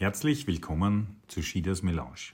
Herzlich 0.00 0.46
willkommen 0.46 1.20
zu 1.28 1.42
Schieders 1.42 1.82
Melange. 1.82 2.32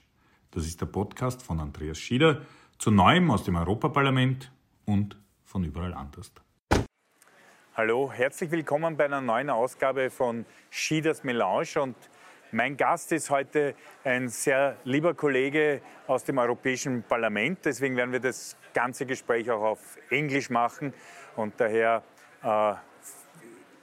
Das 0.51 0.65
ist 0.65 0.79
der 0.79 0.85
Podcast 0.85 1.43
von 1.43 1.59
Andreas 1.59 1.99
Schieder 1.99 2.43
zu 2.77 2.91
Neuem 2.91 3.29
aus 3.29 3.43
dem 3.43 3.57
Europaparlament 3.57 4.53
und 4.85 5.17
von 5.43 5.65
überall 5.65 5.93
anders. 5.93 6.31
Hallo, 7.75 8.09
herzlich 8.09 8.51
willkommen 8.51 8.95
bei 8.95 9.03
einer 9.03 9.19
neuen 9.19 9.49
Ausgabe 9.49 10.09
von 10.09 10.45
Schieders 10.69 11.25
Melange 11.25 11.81
und 11.81 11.97
mein 12.53 12.77
Gast 12.77 13.11
ist 13.11 13.29
heute 13.29 13.75
ein 14.05 14.29
sehr 14.29 14.77
lieber 14.85 15.13
Kollege 15.13 15.81
aus 16.07 16.23
dem 16.23 16.37
Europäischen 16.37 17.03
Parlament. 17.03 17.65
Deswegen 17.65 17.97
werden 17.97 18.13
wir 18.13 18.21
das 18.21 18.55
ganze 18.73 19.05
Gespräch 19.05 19.51
auch 19.51 19.61
auf 19.61 19.97
Englisch 20.09 20.49
machen. 20.49 20.93
Und 21.35 21.55
daher 21.57 22.01
äh, 22.43 22.75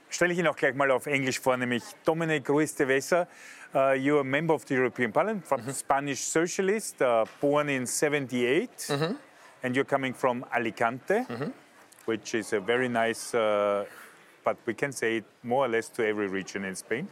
stelle 0.09 0.33
ich 0.33 0.39
ihn 0.39 0.47
auch 0.47 0.55
gleich 0.55 0.73
mal 0.73 0.89
auf 0.89 1.05
Englisch 1.05 1.39
vor, 1.39 1.55
nämlich 1.55 1.83
Dominic 2.03 2.49
Ruiz 2.49 2.73
de 2.73 2.87
Vesa. 2.87 3.27
Uh, 3.75 3.91
you're 3.91 4.21
a 4.21 4.23
member 4.23 4.53
of 4.53 4.63
the 4.65 4.73
European 4.73 5.11
Parliament, 5.11 5.45
from 5.45 5.59
mm 5.61 5.67
-hmm. 5.67 5.73
Spanish 5.73 6.19
socialist, 6.19 7.01
uh, 7.01 7.25
born 7.41 7.69
in 7.69 7.85
78, 7.87 8.87
mm 8.89 8.95
-hmm. 8.95 9.15
and 9.63 9.75
you're 9.75 9.89
coming 9.89 10.15
from 10.15 10.45
Alicante, 10.49 11.25
mm 11.29 11.35
-hmm. 11.35 11.51
which 12.05 12.33
is 12.33 12.53
a 12.53 12.59
very 12.59 12.87
nice 12.87 13.37
uh, 13.37 13.83
but 14.45 14.57
we 14.65 14.73
can 14.73 14.91
say 14.91 15.17
it 15.17 15.25
more 15.43 15.65
or 15.65 15.69
less 15.69 15.89
to 15.89 16.03
every 16.03 16.27
region 16.27 16.65
in 16.65 16.75
Spain. 16.75 17.07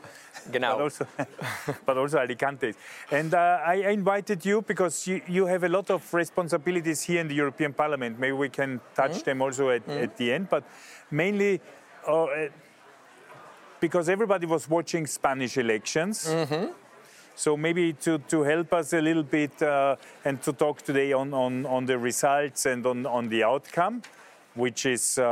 Genau. 0.52 0.76
But 0.76 0.84
also, 0.84 1.08
but 1.88 1.98
also 1.98 2.18
Alicante. 2.20 2.74
And 3.12 3.34
uh, 3.34 3.74
I 3.74 3.92
invited 3.92 4.46
you 4.46 4.62
because 4.62 5.12
you, 5.12 5.22
you 5.28 5.48
have 5.48 5.66
a 5.66 5.70
lot 5.70 5.90
of 5.90 6.14
responsibilities 6.14 7.08
here 7.08 7.22
in 7.22 7.28
the 7.28 7.36
European 7.36 7.74
Parliament. 7.74 8.20
Maybe 8.20 8.38
we 8.38 8.50
can 8.50 8.80
touch 8.94 9.12
mm 9.12 9.18
-hmm. 9.18 9.24
them 9.24 9.42
also 9.42 9.70
at, 9.70 9.88
mm 9.88 9.94
-hmm. 9.94 10.04
at 10.04 10.18
the 10.18 10.34
end, 10.36 10.50
but 10.50 10.64
mainly 11.10 11.60
uh, 12.08 12.28
because 13.84 14.08
everybody 14.08 14.46
was 14.46 14.70
watching 14.70 15.06
Spanish 15.06 15.58
elections. 15.58 16.26
Mm 16.28 16.46
-hmm. 16.50 16.66
So 17.36 17.58
maybe 17.58 17.94
to, 18.06 18.18
to 18.18 18.44
help 18.44 18.74
us 18.74 18.94
a 18.94 19.02
little 19.02 19.24
bit 19.24 19.62
uh, 19.62 20.28
and 20.28 20.42
to 20.44 20.52
talk 20.54 20.82
today 20.82 21.14
on, 21.14 21.34
on, 21.34 21.66
on 21.66 21.86
the 21.86 21.98
results 21.98 22.66
and 22.66 22.86
on, 22.86 23.06
on 23.06 23.30
the 23.30 23.44
outcome, 23.44 24.02
which 24.56 24.86
is 24.86 25.18
uh, 25.18 25.26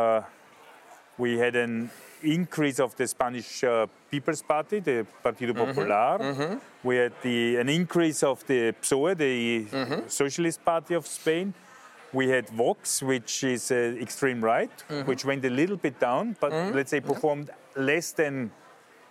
we 1.18 1.40
had 1.46 1.56
an 1.56 1.90
increase 2.22 2.84
of 2.84 2.96
the 2.96 3.08
Spanish 3.08 3.64
uh, 3.64 3.88
People's 4.10 4.44
Party, 4.44 4.82
the 4.82 5.06
Partido 5.24 5.54
mm-hmm. 5.54 5.66
Popular. 5.66 6.20
Mm 6.20 6.36
-hmm. 6.38 6.60
We 6.84 6.96
had 7.04 7.12
the, 7.22 7.60
an 7.62 7.70
increase 7.70 8.28
of 8.28 8.44
the 8.44 8.74
PSOE, 8.82 9.16
the 9.16 9.36
mm 9.72 9.86
-hmm. 9.88 10.02
Socialist 10.08 10.60
Party 10.64 10.96
of 10.96 11.06
Spain. 11.08 11.54
We 12.14 12.30
had 12.30 12.50
Vox, 12.50 13.02
which 13.02 13.44
is 13.44 13.72
uh, 13.72 13.76
extreme 14.02 14.42
right, 14.42 14.72
mm 14.90 14.96
-hmm. 14.96 15.06
which 15.06 15.26
went 15.26 15.46
a 15.46 15.50
little 15.50 15.78
bit 15.78 16.00
down, 16.00 16.36
but 16.40 16.52
mm-hmm. 16.52 16.76
let's 16.76 16.90
say 16.90 17.02
performed 17.02 17.50
less 17.76 18.14
than 18.14 18.52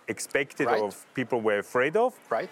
expected 0.07 0.67
right. 0.67 0.81
or 0.81 0.91
people 1.13 1.39
were 1.41 1.59
afraid 1.59 1.95
of. 1.95 2.13
Right. 2.29 2.49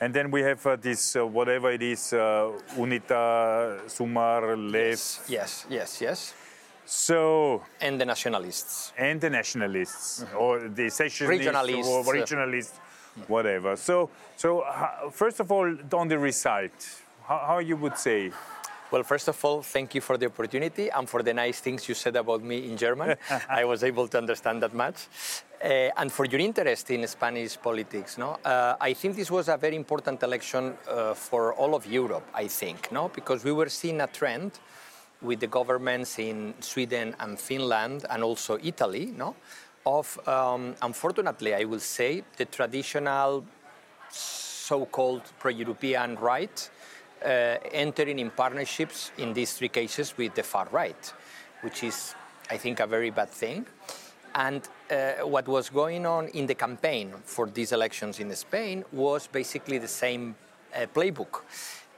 And 0.00 0.14
then 0.14 0.30
we 0.30 0.42
have 0.42 0.64
uh, 0.66 0.76
this, 0.76 1.14
uh, 1.16 1.26
whatever 1.26 1.70
it 1.72 1.82
is, 1.82 2.12
uh, 2.12 2.52
UNITA, 2.76 3.82
Sumar, 3.86 4.56
LEF. 4.56 4.80
Yes, 4.80 5.26
yes, 5.28 5.66
yes. 5.68 6.00
yes. 6.00 6.34
So 6.86 7.62
and 7.80 8.00
the 8.00 8.04
nationalists 8.04 8.92
and 8.98 9.20
the 9.20 9.30
nationalists 9.30 10.24
mm-hmm. 10.24 10.38
or 10.38 10.68
the 10.68 10.90
secessionists 10.90 11.46
regionalists, 11.46 11.86
or 11.86 12.14
regionalists, 12.14 12.72
whatever. 13.28 13.76
So 13.76 14.10
so 14.36 14.64
first 15.12 15.38
of 15.38 15.52
all, 15.52 15.68
on 15.92 16.08
the 16.08 16.18
result, 16.18 16.72
how, 17.28 17.38
how 17.46 17.58
you 17.58 17.76
would 17.76 17.96
say? 17.96 18.32
Well, 18.90 19.04
first 19.04 19.28
of 19.28 19.44
all, 19.44 19.62
thank 19.62 19.94
you 19.94 20.00
for 20.00 20.18
the 20.18 20.26
opportunity 20.26 20.88
and 20.88 21.08
for 21.08 21.22
the 21.22 21.32
nice 21.32 21.60
things 21.60 21.88
you 21.88 21.94
said 21.94 22.16
about 22.16 22.42
me 22.42 22.68
in 22.68 22.76
German. 22.76 23.16
I 23.48 23.64
was 23.64 23.84
able 23.84 24.08
to 24.08 24.18
understand 24.18 24.64
that 24.64 24.74
much. 24.74 25.06
Uh, 25.62 25.90
and 25.96 26.10
for 26.10 26.24
your 26.24 26.40
interest 26.40 26.90
in 26.90 27.06
Spanish 27.06 27.56
politics. 27.56 28.18
No? 28.18 28.38
Uh, 28.44 28.74
I 28.80 28.94
think 28.94 29.14
this 29.14 29.30
was 29.30 29.48
a 29.48 29.56
very 29.56 29.76
important 29.76 30.20
election 30.24 30.76
uh, 30.88 31.14
for 31.14 31.54
all 31.54 31.76
of 31.76 31.86
Europe, 31.86 32.26
I 32.34 32.48
think, 32.48 32.90
no? 32.90 33.08
because 33.08 33.44
we 33.44 33.52
were 33.52 33.68
seeing 33.68 34.00
a 34.00 34.08
trend 34.08 34.58
with 35.22 35.38
the 35.38 35.46
governments 35.46 36.18
in 36.18 36.54
Sweden 36.58 37.14
and 37.20 37.38
Finland 37.38 38.06
and 38.10 38.24
also 38.24 38.58
Italy, 38.60 39.12
no? 39.16 39.36
of, 39.86 40.18
um, 40.26 40.74
unfortunately, 40.82 41.54
I 41.54 41.62
will 41.62 41.78
say, 41.78 42.24
the 42.36 42.46
traditional 42.46 43.44
so 44.10 44.86
called 44.86 45.22
pro 45.38 45.52
European 45.52 46.16
right 46.16 46.70
entering 47.22 48.18
in 48.18 48.30
partnerships 48.30 49.12
in 49.18 49.32
these 49.32 49.52
three 49.54 49.68
cases 49.68 50.16
with 50.16 50.34
the 50.34 50.42
far 50.42 50.68
right, 50.70 51.12
which 51.62 51.82
is, 51.84 52.14
I 52.50 52.56
think, 52.56 52.80
a 52.80 52.86
very 52.86 53.10
bad 53.10 53.30
thing. 53.30 53.66
And 54.34 54.66
uh, 54.90 55.26
what 55.26 55.48
was 55.48 55.70
going 55.70 56.06
on 56.06 56.28
in 56.28 56.46
the 56.46 56.54
campaign 56.54 57.12
for 57.24 57.48
these 57.48 57.72
elections 57.72 58.20
in 58.20 58.34
Spain 58.36 58.84
was 58.92 59.26
basically 59.26 59.78
the 59.78 59.88
same 59.88 60.36
uh, 60.74 60.86
playbook 60.94 61.42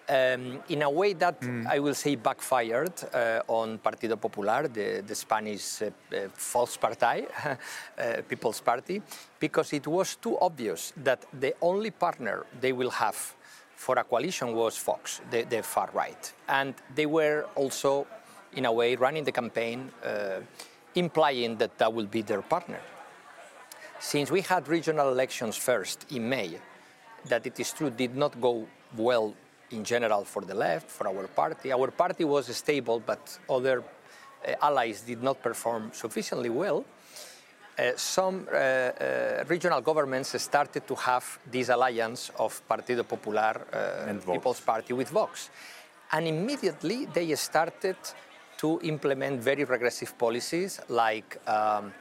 um, 0.09 0.63
in 0.69 0.83
a 0.83 0.91
way 0.91 1.13
that 1.15 1.41
mm. 1.41 1.67
I 1.67 1.79
will 1.79 1.95
say 1.95 2.17
backfired 2.17 2.93
uh, 3.15 3.41
on 3.49 3.79
Partido 3.79 4.21
Popular, 4.21 4.69
the, 4.69 5.03
the 5.07 5.15
Spanish 5.15 5.83
uh, 5.83 5.87
uh, 5.87 6.29
false 6.35 6.77
party, 6.77 7.27
uh, 7.45 8.23
People's 8.29 8.61
Party, 8.61 9.03
because 9.39 9.73
it 9.73 9.87
was 9.87 10.17
too 10.17 10.39
obvious 10.41 10.93
that 10.97 11.25
the 11.39 11.55
only 11.61 11.91
partner 11.91 12.47
they 12.61 12.73
will 12.73 12.91
have 12.91 13.35
for 13.83 13.99
a 13.99 14.05
coalition 14.05 14.55
was 14.55 14.79
Vox, 14.79 15.21
the, 15.33 15.43
the 15.43 15.61
far 15.61 15.91
right. 15.93 16.33
And 16.49 16.73
they 16.95 17.07
were 17.07 17.47
also, 17.57 18.07
in 18.55 18.65
a 18.65 18.73
way, 18.73 18.95
running 18.95 19.25
the 19.25 19.33
campaign 19.33 19.91
uh, 20.05 20.41
implying 20.95 21.57
that 21.57 21.79
that 21.79 21.93
will 21.93 22.07
be 22.07 22.23
their 22.23 22.43
partner. 22.43 22.81
Since 23.99 24.31
we 24.31 24.43
had 24.43 24.69
regional 24.69 25.09
elections 25.09 25.57
first 25.57 26.07
in 26.13 26.29
May, 26.29 26.61
that 27.25 27.45
it 27.45 27.59
is 27.59 27.73
true 27.73 27.91
did 27.91 28.15
not 28.15 28.41
go 28.41 28.69
well 28.97 29.35
in 29.73 29.83
general 29.83 30.25
for 30.25 30.43
the 30.43 30.55
left, 30.55 30.89
for 30.89 31.09
our 31.09 31.27
party. 31.27 31.73
Our 31.73 31.91
party 31.91 32.25
was 32.25 32.55
stable, 32.57 33.03
but 33.05 33.37
other 33.51 33.83
uh, 33.83 34.53
allies 34.63 35.01
did 35.01 35.25
not 35.25 35.43
perform 35.43 35.91
sufficiently 35.93 36.51
well. 36.51 36.85
Uh, 37.79 37.93
some 37.97 38.47
uh, 38.53 38.57
uh 38.57 39.45
regional 39.49 39.81
governments 39.81 40.39
started 40.43 40.87
to 40.87 40.95
have 40.95 41.39
this 41.51 41.71
alliance 41.71 42.31
of 42.39 42.61
Partido 42.69 43.03
Popular 43.03 43.67
uh, 43.73 44.09
and 44.09 44.25
People's 44.27 44.61
Party 44.61 44.93
with 44.93 45.09
Vox. 45.09 45.49
And 46.13 46.27
immediately 46.27 47.07
they 47.07 47.35
started 47.35 47.97
to 48.59 48.79
implement 48.83 49.41
very 49.41 49.65
regressive 49.65 50.19
policies 50.19 50.81
like 50.89 51.39
um, 51.49 51.93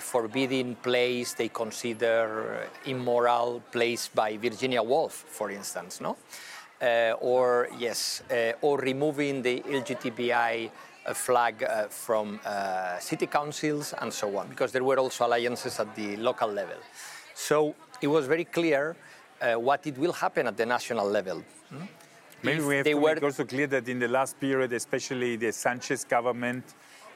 forbidding 0.00 0.74
plays 0.76 1.34
they 1.34 1.48
consider 1.48 2.68
immoral 2.84 3.62
plays 3.72 4.10
by 4.14 4.36
Virginia 4.36 4.82
Woolf, 4.82 5.12
for 5.12 5.50
instance, 5.50 6.00
no? 6.00 6.16
Uh, 6.82 7.14
or 7.20 7.68
yes, 7.78 8.22
uh, 8.30 8.52
or 8.60 8.78
removing 8.78 9.40
the 9.40 9.60
LGBTI 9.62 10.70
uh, 11.06 11.14
flag 11.14 11.66
from 11.88 12.40
city 13.00 13.26
councils 13.26 13.94
and 14.00 14.12
so 14.12 14.36
on, 14.36 14.48
because 14.48 14.72
there 14.72 14.84
were 14.84 14.98
also 14.98 15.26
alliances 15.26 15.78
at 15.80 15.94
the 15.94 16.16
local 16.16 16.48
level. 16.48 16.78
So 17.34 17.74
it 18.00 18.08
was 18.08 18.26
very 18.26 18.44
clear 18.44 18.96
what 19.40 19.86
it 19.86 19.96
will 19.98 20.12
happen 20.12 20.46
at 20.46 20.56
the 20.56 20.66
national 20.66 21.08
level. 21.08 21.42
Hmm? 21.70 21.84
Maybe 22.42 22.58
if 22.58 22.66
we 22.66 22.76
have 22.76 22.86
to 22.86 22.94
were... 22.94 23.14
make 23.14 23.22
also 23.22 23.44
clear 23.44 23.66
that 23.68 23.88
in 23.88 23.98
the 23.98 24.08
last 24.08 24.38
period, 24.38 24.72
especially 24.72 25.36
the 25.36 25.52
Sanchez 25.52 26.04
government, 26.04 26.64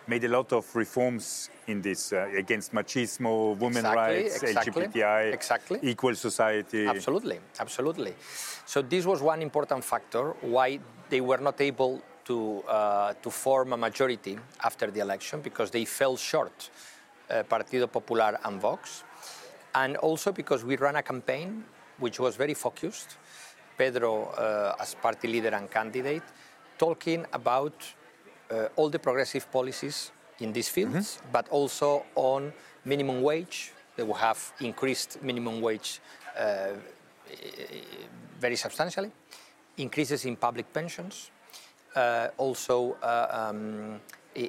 made 0.06 0.25
a 0.25 0.29
lot 0.29 0.53
of 0.53 0.65
reforms 0.75 1.50
in 1.67 1.81
this 1.81 2.12
uh, 2.12 2.29
against 2.37 2.73
machismo, 2.73 3.56
women 3.56 3.84
exactly, 3.84 3.97
rights, 3.97 4.43
exactly, 4.43 4.87
LGBTI, 4.87 5.33
exactly. 5.33 5.79
equal 5.83 6.15
society. 6.15 6.87
Absolutely, 6.87 7.39
absolutely. 7.59 8.15
So 8.67 8.83
this 8.83 9.06
was 9.06 9.23
one 9.23 9.41
important 9.43 9.84
factor 9.84 10.31
why 10.41 10.81
they 11.09 11.21
were 11.21 11.39
not 11.39 11.61
able 11.61 12.03
to 12.25 12.62
uh, 12.69 13.14
to 13.22 13.31
form 13.31 13.72
a 13.72 13.76
majority 13.76 14.38
after 14.64 14.91
the 14.91 15.00
election 15.00 15.41
because 15.41 15.70
they 15.70 15.84
fell 15.84 16.16
short, 16.16 16.70
uh, 17.31 17.42
Partido 17.44 17.91
Popular 17.91 18.38
and 18.44 18.60
Vox, 18.60 19.05
and 19.75 19.96
also 19.96 20.32
because 20.32 20.64
we 20.64 20.76
ran 20.76 20.96
a 20.96 21.02
campaign 21.02 21.64
which 21.99 22.19
was 22.19 22.37
very 22.37 22.55
focused. 22.55 23.17
Pedro, 23.76 24.25
uh, 24.25 24.76
as 24.78 24.94
party 24.94 25.26
leader 25.26 25.55
and 25.55 25.70
candidate, 25.70 26.22
talking 26.76 27.25
about 27.32 27.72
uh, 28.50 28.69
all 28.76 28.90
the 28.90 28.99
progressive 28.99 29.50
policies 29.50 30.12
in 30.40 30.52
these 30.52 30.69
fields, 30.69 31.16
mm-hmm. 31.16 31.32
but 31.32 31.49
also 31.49 32.05
on 32.14 32.52
minimum 32.84 33.23
wage. 33.23 33.73
They 33.96 34.02
will 34.02 34.14
have 34.14 34.52
increased 34.61 35.23
minimum 35.23 35.61
wage 35.61 36.00
uh, 36.38 36.73
very 38.38 38.56
substantially, 38.56 39.12
increases 39.76 40.25
in 40.25 40.37
public 40.37 40.73
pensions, 40.73 41.31
also 42.37 42.96
uh, 43.02 43.50
um, 43.50 44.00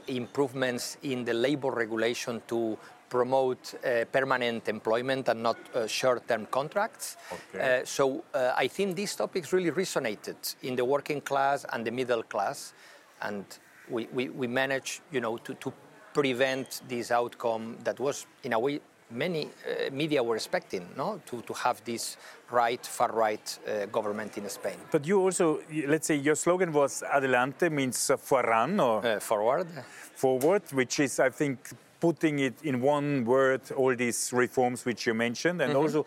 improvements 0.07 0.97
in 1.03 1.25
the 1.25 1.33
labor 1.33 1.71
regulation 1.71 2.41
to 2.47 2.77
promote 3.09 3.73
uh, 3.83 4.05
permanent 4.11 4.69
employment 4.69 5.27
and 5.27 5.43
not 5.43 5.57
uh, 5.75 5.85
short-term 5.85 6.45
contracts. 6.45 7.17
Okay. 7.33 7.81
Uh, 7.81 7.85
so 7.85 8.23
I 8.33 8.67
think 8.67 8.95
these 8.95 9.15
topics 9.15 9.51
really 9.51 9.71
resonated 9.71 10.55
in 10.63 10.75
the 10.75 10.85
working 10.85 11.19
class 11.19 11.65
and 11.73 11.85
the 11.85 11.91
middle 11.91 12.23
class, 12.23 12.73
and 13.21 13.45
we, 13.89 14.07
we, 14.13 14.29
we 14.29 14.47
managed, 14.47 15.01
you 15.11 15.19
know, 15.19 15.37
to, 15.37 15.53
to 15.55 15.73
prevent 16.13 16.81
this 16.87 17.11
outcome 17.11 17.77
that 17.83 17.99
was, 17.99 18.25
in 18.43 18.53
a 18.53 18.59
way, 18.59 18.79
many 19.11 19.45
uh, 19.45 19.91
media 19.91 20.23
were 20.23 20.35
expecting, 20.35 20.87
no, 20.97 21.21
to, 21.25 21.41
to 21.41 21.53
have 21.53 21.83
this 21.83 22.17
right, 22.49 22.85
far 22.85 23.11
right 23.11 23.59
uh, 23.67 23.85
government 23.87 24.37
in 24.37 24.49
Spain. 24.49 24.77
But 24.91 25.05
you 25.05 25.19
also, 25.19 25.59
let's 25.87 26.07
say, 26.07 26.15
your 26.15 26.35
slogan 26.35 26.71
was 26.73 27.03
"Adelante" 27.03 27.69
means 27.69 28.09
uh, 28.09 28.17
"fueran" 28.17 28.79
or 28.81 29.05
uh, 29.05 29.19
forward. 29.19 29.67
Forward, 30.15 30.63
which 30.71 30.99
is, 30.99 31.19
I 31.19 31.29
think, 31.29 31.71
putting 31.99 32.39
it 32.39 32.55
in 32.63 32.81
one 32.81 33.25
word, 33.25 33.61
all 33.75 33.95
these 33.95 34.33
reforms 34.33 34.85
which 34.85 35.05
you 35.05 35.13
mentioned, 35.13 35.61
and 35.61 35.71
mm 35.71 35.77
-hmm. 35.77 35.83
also 35.83 36.05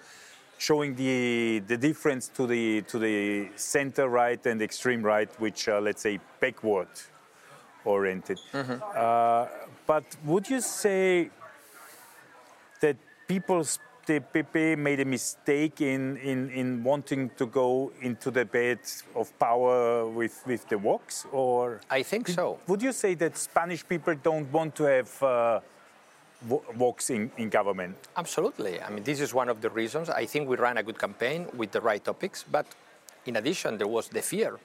showing 0.59 0.97
the 0.97 1.61
the 1.67 1.77
difference 1.77 2.31
to 2.37 2.47
the 2.47 2.83
to 2.83 2.99
the 2.99 3.49
center 3.56 4.09
right 4.09 4.47
and 4.47 4.61
extreme 4.62 5.03
right, 5.15 5.31
which 5.39 5.69
are, 5.69 5.81
let's 5.81 6.03
say, 6.03 6.21
backward 6.41 6.89
oriented. 7.85 8.41
Mm 8.53 8.65
-hmm. 8.65 8.79
uh, 8.97 9.47
but 9.87 10.05
would 10.25 10.49
you 10.49 10.61
say 10.61 11.31
people, 13.34 13.62
the 14.06 14.20
PP 14.32 14.78
made 14.78 15.00
a 15.00 15.04
mistake 15.04 15.81
in, 15.81 16.16
in, 16.19 16.50
in 16.50 16.84
wanting 16.84 17.31
to 17.40 17.46
go 17.46 17.90
into 18.00 18.31
the 18.31 18.44
bed 18.44 18.78
of 19.20 19.26
power 19.38 20.06
with, 20.19 20.36
with 20.46 20.62
the 20.69 20.76
Vox? 20.76 21.26
Or 21.32 21.81
I 21.90 22.02
think 22.02 22.28
so. 22.28 22.58
Would 22.69 22.82
you 22.82 22.92
say 22.92 23.14
that 23.14 23.36
Spanish 23.36 23.82
people 23.92 24.14
don't 24.28 24.48
want 24.52 24.76
to 24.76 24.84
have 24.84 25.22
uh, 25.22 25.60
Vox 26.82 27.10
in, 27.10 27.31
in 27.38 27.48
government? 27.48 27.96
Absolutely. 28.16 28.81
I 28.81 28.88
mean, 28.90 29.02
this 29.02 29.20
is 29.20 29.34
one 29.34 29.48
of 29.48 29.60
the 29.60 29.70
reasons. 29.70 30.10
I 30.10 30.26
think 30.26 30.48
we 30.48 30.56
ran 30.56 30.76
a 30.78 30.82
good 30.82 30.98
campaign 30.98 31.46
with 31.56 31.70
the 31.72 31.81
right 31.81 32.04
topics, 32.04 32.44
but 32.56 32.66
in 33.26 33.34
addition, 33.36 33.78
there 33.78 33.88
was 33.88 34.06
the 34.08 34.22
fear 34.22 34.60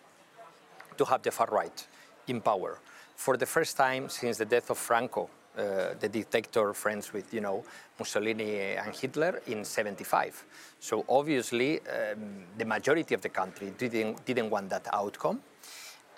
to 0.98 1.06
have 1.06 1.22
the 1.24 1.32
far 1.32 1.48
right 1.48 1.88
in 2.28 2.40
power. 2.42 2.78
For 3.16 3.36
the 3.36 3.46
first 3.46 3.78
time 3.78 4.10
since 4.10 4.38
the 4.38 4.46
death 4.46 4.70
of 4.70 4.78
Franco, 4.78 5.30
uh, 5.60 5.94
the 6.00 6.08
dictator 6.08 6.74
friends 6.74 7.12
with, 7.12 7.34
you 7.34 7.42
know, 7.42 7.64
Mussolini 8.00 8.78
and 8.78 8.96
Hitler 8.96 9.42
in 9.48 9.66
75. 9.66 10.46
So 10.80 11.04
obviously, 11.10 11.80
um, 11.82 12.46
the 12.58 12.66
majority 12.66 13.14
of 13.14 13.22
the 13.22 13.30
country 13.30 13.74
didn't, 13.78 14.26
didn't 14.26 14.50
want 14.50 14.70
that 14.70 14.88
outcome. 14.94 15.42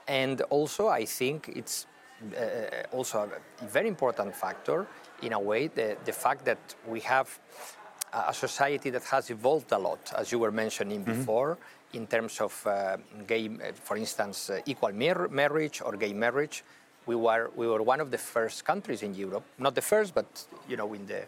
And 0.08 0.42
also, 0.50 0.90
I 0.90 1.06
think 1.06 1.50
it's 1.56 1.88
uh, 2.38 2.96
also 2.96 3.32
a 3.62 3.66
very 3.66 3.88
important 3.88 4.36
factor, 4.36 4.86
in 5.24 5.34
a 5.34 5.40
way, 5.40 5.68
the, 5.68 5.98
the 6.06 6.14
fact 6.14 6.46
that 6.46 6.76
we 6.88 7.00
have 7.00 7.40
a 8.14 8.34
society 8.34 8.90
that 8.92 9.04
has 9.06 9.30
evolved 9.32 9.72
a 9.72 9.78
lot, 9.78 10.14
as 10.18 10.32
you 10.32 10.40
were 10.40 10.52
mentioning 10.52 11.00
mm 11.00 11.06
-hmm. 11.06 11.18
before, 11.18 11.58
in 11.94 12.08
terms 12.08 12.42
of 12.42 12.66
uh, 12.66 12.98
gay, 13.28 13.50
for 13.84 13.98
instance, 13.98 14.54
uh, 14.54 14.62
equal 14.66 14.94
mar 14.94 15.28
marriage 15.30 15.82
or 15.86 15.98
gay 15.98 16.14
marriage 16.14 16.64
we 17.06 17.16
were, 17.16 17.52
we 17.56 17.68
were 17.68 17.82
one 17.82 18.00
of 18.00 18.12
the 18.12 18.18
first 18.18 18.66
countries 18.66 19.04
in 19.04 19.14
Europe, 19.16 19.44
not 19.58 19.76
the 19.76 19.82
first, 19.82 20.14
but 20.14 20.26
you 20.68 20.78
know, 20.78 20.94
in 20.94 21.06
the, 21.06 21.24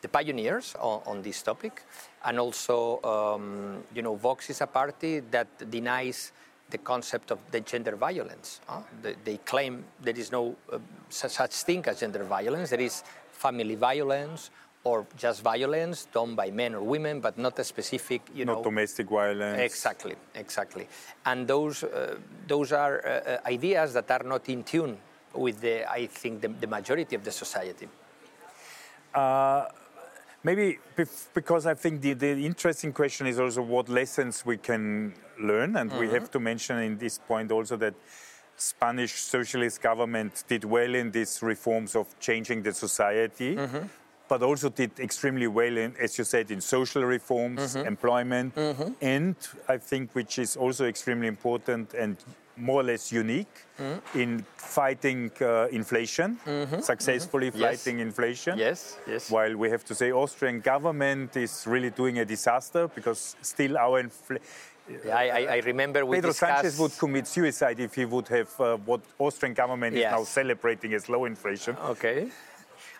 the 0.00 0.08
pioneers 0.08 0.74
on, 0.78 1.02
on 1.06 1.22
this 1.22 1.42
topic. 1.42 1.82
And 2.24 2.38
also, 2.38 3.00
um, 3.02 3.82
you 3.94 4.02
know, 4.02 4.14
Vox 4.14 4.50
is 4.50 4.60
a 4.60 4.66
party 4.66 5.20
that 5.30 5.70
denies 5.70 6.32
the 6.70 6.78
concept 6.78 7.30
of 7.30 7.38
the 7.50 7.60
gender 7.60 7.96
violence. 7.96 8.60
Huh? 8.66 8.80
They, 9.02 9.14
they, 9.24 9.36
claim 9.38 9.84
there 10.02 10.16
is 10.16 10.32
no 10.32 10.56
uh, 10.72 10.78
such 11.08 11.54
thing 11.62 11.84
as 11.86 12.00
gender 12.00 12.24
violence. 12.24 12.70
There 12.70 12.80
is 12.80 13.04
family 13.30 13.76
violence 13.76 14.50
or 14.82 15.06
just 15.16 15.42
violence 15.42 16.06
done 16.12 16.34
by 16.34 16.50
men 16.50 16.74
or 16.74 16.80
women, 16.80 17.20
but 17.20 17.38
not 17.38 17.58
a 17.58 17.64
specific, 17.64 18.22
you 18.34 18.44
not 18.44 18.58
know, 18.58 18.62
domestic 18.64 19.08
violence. 19.08 19.60
Exactly, 19.60 20.14
exactly. 20.34 20.88
And 21.24 21.46
those 21.46 21.84
uh, 21.84 22.16
those 22.46 22.72
are 22.72 23.04
uh, 23.04 23.08
uh 23.08 23.38
ideas 23.46 23.92
that 23.94 24.10
are 24.10 24.24
not 24.24 24.48
in 24.48 24.64
tune 24.64 24.96
with 25.36 25.60
the, 25.60 25.90
I 25.90 26.06
think, 26.06 26.40
the, 26.40 26.48
the 26.48 26.66
majority 26.66 27.16
of 27.16 27.24
the 27.24 27.32
society? 27.32 27.88
Uh, 29.14 29.66
maybe 30.42 30.78
because 31.34 31.66
I 31.66 31.74
think 31.74 32.00
the, 32.00 32.12
the 32.12 32.46
interesting 32.46 32.92
question 32.92 33.26
is 33.26 33.38
also 33.38 33.62
what 33.62 33.88
lessons 33.88 34.44
we 34.44 34.58
can 34.58 35.14
learn, 35.38 35.76
and 35.76 35.90
mm 35.90 35.96
-hmm. 35.96 36.00
we 36.00 36.06
mm-hmm. 36.06 36.18
have 36.18 36.28
to 36.30 36.40
mention 36.40 36.82
in 36.82 36.98
this 36.98 37.18
point 37.18 37.50
also 37.52 37.76
that 37.76 37.94
Spanish 38.56 39.12
socialist 39.12 39.82
government 39.82 40.44
did 40.48 40.64
well 40.64 40.94
in 40.94 41.10
these 41.10 41.46
reforms 41.46 41.94
of 41.94 42.06
changing 42.18 42.62
the 42.62 42.72
society. 42.72 43.54
Mm 43.54 43.68
-hmm. 43.68 43.88
But 44.28 44.42
also 44.42 44.68
did 44.68 44.98
extremely 44.98 45.46
well 45.46 45.76
in, 45.76 45.94
as 46.00 46.18
you 46.18 46.24
said, 46.24 46.50
in 46.50 46.60
social 46.60 47.04
reforms, 47.04 47.60
mm 47.60 47.80
-hmm. 47.80 47.86
employment, 47.86 48.54
mm-hmm. 48.54 48.90
and 49.16 49.36
I 49.68 49.78
think, 49.78 50.10
which 50.14 50.38
is 50.38 50.56
also 50.56 50.84
extremely 50.84 51.28
important 51.28 51.94
and 51.94 52.16
more 52.56 52.80
or 52.80 52.84
less 52.84 53.12
unique 53.12 53.64
mm. 53.78 54.00
in 54.14 54.44
fighting 54.56 55.30
uh, 55.40 55.68
inflation, 55.70 56.38
mm-hmm. 56.44 56.80
successfully 56.80 57.50
mm-hmm. 57.50 57.60
fighting 57.60 57.98
yes. 57.98 58.06
inflation. 58.06 58.58
Yes, 58.58 58.98
yes. 59.06 59.30
While 59.30 59.56
we 59.56 59.70
have 59.70 59.84
to 59.84 59.94
say 59.94 60.12
Austrian 60.12 60.60
government 60.60 61.36
is 61.36 61.66
really 61.66 61.90
doing 61.90 62.18
a 62.18 62.24
disaster 62.24 62.88
because 62.88 63.36
still 63.42 63.76
our 63.78 64.00
inflation. 64.00 64.44
Yeah, 65.04 65.16
I, 65.16 65.46
I, 65.50 65.56
remember 65.66 66.06
we 66.06 66.18
Pedro 66.18 66.30
discussed... 66.30 66.62
Sanchez 66.62 66.78
would 66.78 66.96
commit 66.96 67.26
suicide 67.26 67.80
if 67.80 67.94
he 67.94 68.04
would 68.04 68.28
have 68.28 68.60
uh, 68.60 68.76
what 68.76 69.00
Austrian 69.18 69.52
government 69.52 69.96
yes. 69.96 70.12
is 70.12 70.18
now 70.18 70.24
celebrating 70.24 70.94
as 70.94 71.08
low 71.08 71.24
inflation. 71.24 71.76
Okay. 71.76 72.28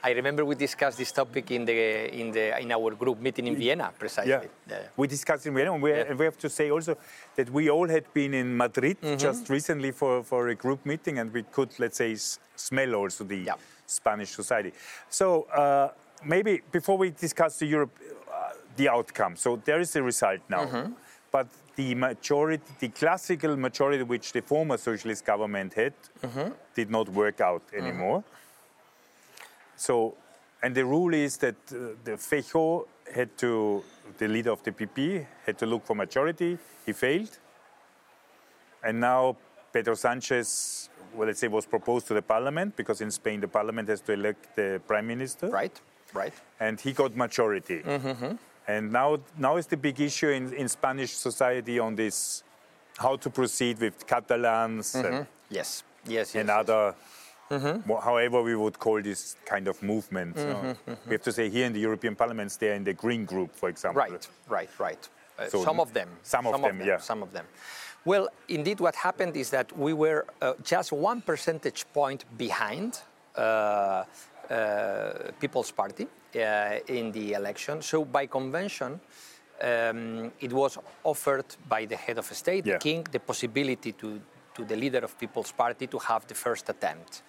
I 0.03 0.11
remember 0.13 0.45
we 0.45 0.55
discussed 0.55 0.99
this 0.99 1.13
topic 1.13 1.51
in 1.51 1.65
the 1.65 2.15
in 2.21 2.31
the 2.33 2.59
in 2.61 2.73
our 2.73 2.95
group 2.95 3.21
meeting 3.21 3.47
in 3.47 3.57
Vienna, 3.57 3.93
precisely. 3.99 4.31
Yeah, 4.31 4.43
yeah. 4.69 4.83
we 4.97 5.07
discussed 5.07 5.47
in 5.47 5.55
Vienna, 5.55 5.73
and 5.73 5.83
we, 5.83 5.91
yeah. 5.91 6.05
and 6.09 6.19
we, 6.19 6.25
have 6.25 6.39
to 6.39 6.49
say 6.49 6.71
also 6.71 6.97
that 7.37 7.51
we 7.51 7.71
all 7.71 7.89
had 7.89 8.05
been 8.13 8.35
in 8.35 8.57
Madrid 8.57 8.97
mm 9.03 9.09
-hmm. 9.09 9.19
just 9.19 9.51
recently 9.51 9.93
for, 9.93 10.25
for 10.25 10.49
a 10.49 10.55
group 10.55 10.81
meeting, 10.85 11.19
and 11.19 11.33
we 11.33 11.43
could, 11.43 11.71
let's 11.79 11.97
say, 11.97 12.17
smell 12.57 12.95
also 12.95 13.25
the 13.25 13.43
yeah. 13.45 13.59
Spanish 13.87 14.31
society. 14.31 14.73
So 15.09 15.47
uh, 15.57 15.89
maybe 16.25 16.63
before 16.73 16.99
we 16.99 17.11
discuss 17.11 17.59
the 17.59 17.67
Europe, 17.67 17.93
uh, 18.03 18.53
the 18.77 18.89
outcome. 18.91 19.37
So 19.37 19.57
there 19.65 19.81
is 19.81 19.97
a 19.97 20.03
result 20.03 20.41
now, 20.49 20.65
mm 20.65 20.71
-hmm. 20.71 20.93
but 21.31 21.47
the 21.77 21.95
majority, 21.95 22.65
the 22.79 22.89
classical 22.89 23.57
majority 23.57 24.03
which 24.03 24.33
the 24.33 24.43
former 24.43 24.79
socialist 24.79 25.27
government 25.27 25.75
had, 25.75 25.93
mm 26.23 26.31
-hmm. 26.31 26.53
did 26.75 26.91
not 26.91 27.09
work 27.09 27.41
out 27.41 27.63
anymore. 27.73 28.23
So, 29.77 30.15
and 30.63 30.75
the 30.75 30.85
rule 30.85 31.15
is 31.15 31.37
that 31.39 31.55
uh, 31.71 31.95
the 32.05 32.13
Feijóo 32.13 32.87
had 33.15 33.37
to, 33.39 33.85
the 34.19 34.29
leader 34.29 34.51
of 34.51 34.63
the 34.63 34.73
PP, 34.73 35.27
had 35.45 35.59
to 35.59 35.67
look 35.67 35.87
for 35.87 35.95
majority. 35.95 36.59
He 36.85 36.93
failed. 36.93 37.39
And 38.83 39.01
now 39.01 39.37
Pedro 39.73 39.95
Sanchez, 39.95 40.89
well, 41.15 41.27
let's 41.27 41.41
say, 41.41 41.49
was 41.49 41.67
proposed 41.67 42.07
to 42.09 42.15
the 42.15 42.23
parliament 42.23 42.77
because 42.77 43.01
in 43.01 43.11
Spain 43.11 43.41
the 43.41 43.49
parliament 43.49 43.89
has 43.89 44.01
to 44.03 44.13
elect 44.13 44.57
the 44.57 44.81
prime 44.87 45.07
minister. 45.07 45.49
Right, 45.49 45.79
right. 46.15 46.33
And 46.61 46.81
he 46.81 46.93
got 46.93 47.17
majority. 47.17 47.81
Mm-hmm. 47.81 48.37
And 48.69 48.93
now, 48.93 49.19
now 49.39 49.57
is 49.57 49.67
the 49.67 49.77
big 49.77 50.01
issue 50.01 50.31
in, 50.31 50.53
in 50.53 50.69
Spanish 50.69 51.13
society 51.13 51.79
on 51.79 51.95
this 51.95 52.43
how 52.99 53.17
to 53.17 53.31
proceed 53.31 53.79
with 53.79 54.07
Catalans. 54.07 54.95
Mm-hmm. 54.95 55.15
And, 55.15 55.27
yes, 55.51 55.85
yes, 56.05 56.35
yes. 56.35 56.35
And 56.35 56.49
yes. 56.49 56.59
other 56.59 56.95
Mm-hmm. 57.51 57.93
However, 57.93 58.43
we 58.43 58.57
would 58.57 58.79
call 58.79 59.01
this 59.01 59.37
kind 59.45 59.69
of 59.69 59.83
movement. 59.83 60.37
Mm-hmm, 60.37 60.67
mm-hmm. 60.67 61.09
We 61.09 61.13
have 61.13 61.23
to 61.23 61.33
say 61.33 61.49
here 61.49 61.67
in 61.67 61.73
the 61.73 61.81
European 61.81 62.17
Parliament, 62.17 62.57
they're 62.59 62.75
in 62.75 62.85
the 62.85 62.95
Green 62.95 63.25
Group, 63.25 63.55
for 63.55 63.69
example. 63.69 64.03
Right, 64.03 64.29
right, 64.49 64.71
right. 64.79 65.09
Uh, 65.39 65.49
so 65.49 65.63
some 65.63 65.81
of 65.81 65.93
them. 65.93 66.09
Some 66.23 66.47
of, 66.47 66.55
some 66.55 66.63
them, 66.63 66.71
of 66.73 66.79
them, 66.79 66.87
yeah. 66.87 66.99
Some 66.99 67.23
of 67.23 67.33
them. 67.33 67.47
Well, 68.05 68.29
indeed, 68.49 68.81
what 68.81 68.95
happened 68.95 69.37
is 69.37 69.51
that 69.51 69.77
we 69.77 69.93
were 69.93 70.27
uh, 70.41 70.55
just 70.63 70.93
one 70.93 71.21
percentage 71.21 71.85
point 71.93 72.25
behind 72.37 73.01
uh, 73.37 74.05
uh 74.49 75.33
People's 75.41 75.73
Party 75.73 76.07
uh, 76.07 76.79
in 76.87 77.13
the 77.13 77.33
election. 77.33 77.83
So, 77.83 78.05
by 78.05 78.27
convention, 78.27 79.01
um, 79.63 80.33
it 80.41 80.53
was 80.53 80.79
offered 81.03 81.47
by 81.69 81.87
the 81.87 81.97
head 81.97 82.19
of 82.19 82.27
state, 82.27 82.67
yeah. 82.67 82.75
the 82.75 82.79
king, 82.79 83.07
the 83.11 83.21
possibility 83.21 83.93
to 83.93 84.21
to 84.57 84.65
the 84.65 84.77
leader 84.77 84.99
of 84.99 85.19
People's 85.19 85.53
Party 85.53 85.87
to 85.87 85.99
have 85.99 86.27
the 86.27 86.35
first 86.35 86.69
attempt, 86.69 87.23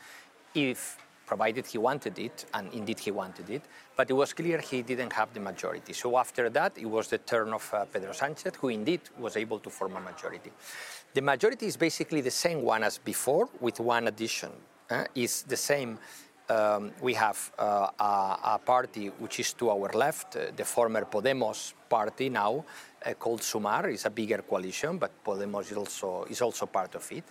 if 0.56 0.98
provided 1.26 1.66
he 1.68 1.78
wanted 1.78 2.18
it, 2.18 2.46
and 2.54 2.74
indeed 2.74 3.00
he 3.00 3.12
wanted 3.12 3.50
it, 3.50 3.64
but 3.98 4.10
it 4.10 4.14
was 4.14 4.32
clear 4.34 4.60
he 4.60 4.82
didn't 4.82 5.12
have 5.12 5.34
the 5.34 5.40
majority. 5.40 5.92
So 5.94 6.18
after 6.18 6.50
that, 6.50 6.78
it 6.78 6.86
was 6.86 7.10
the 7.10 7.18
turn 7.18 7.54
of 7.54 7.70
uh, 7.74 7.86
Pedro 7.86 8.14
Sanchez, 8.14 8.54
who 8.60 8.70
indeed 8.70 9.02
was 9.20 9.36
able 9.36 9.60
to 9.60 9.70
form 9.70 9.98
a 9.98 10.00
majority. 10.00 10.52
The 11.14 11.22
majority 11.22 11.66
is 11.68 11.76
basically 11.76 12.22
the 12.22 12.32
same 12.32 12.62
one 12.62 12.82
as 12.84 12.98
before, 12.98 13.50
with 13.60 13.80
one 13.80 14.08
addition. 14.08 14.52
Uh, 14.90 15.04
is 15.16 15.44
the 15.44 15.58
same. 15.58 16.00
Um, 16.50 16.94
we 17.02 17.14
have 17.16 17.52
uh, 17.60 17.90
a, 18.00 18.54
a, 18.56 18.60
party 18.66 19.08
which 19.20 19.38
is 19.42 19.52
to 19.56 19.70
our 19.70 19.90
left, 19.90 20.38
uh, 20.38 20.52
the 20.56 20.64
former 20.64 21.04
Podemos 21.04 21.74
party 21.90 22.30
now, 22.30 22.64
called 23.20 23.42
Sumar. 23.42 23.92
It's 23.92 24.06
a 24.06 24.10
bigger 24.10 24.44
coalition, 24.44 24.98
but 24.98 25.24
Podemos 25.24 25.72
is 25.72 25.77
also, 25.77 26.25
is 26.30 26.42
also 26.42 26.66
part 26.66 26.96
of 26.96 27.12
it. 27.12 27.24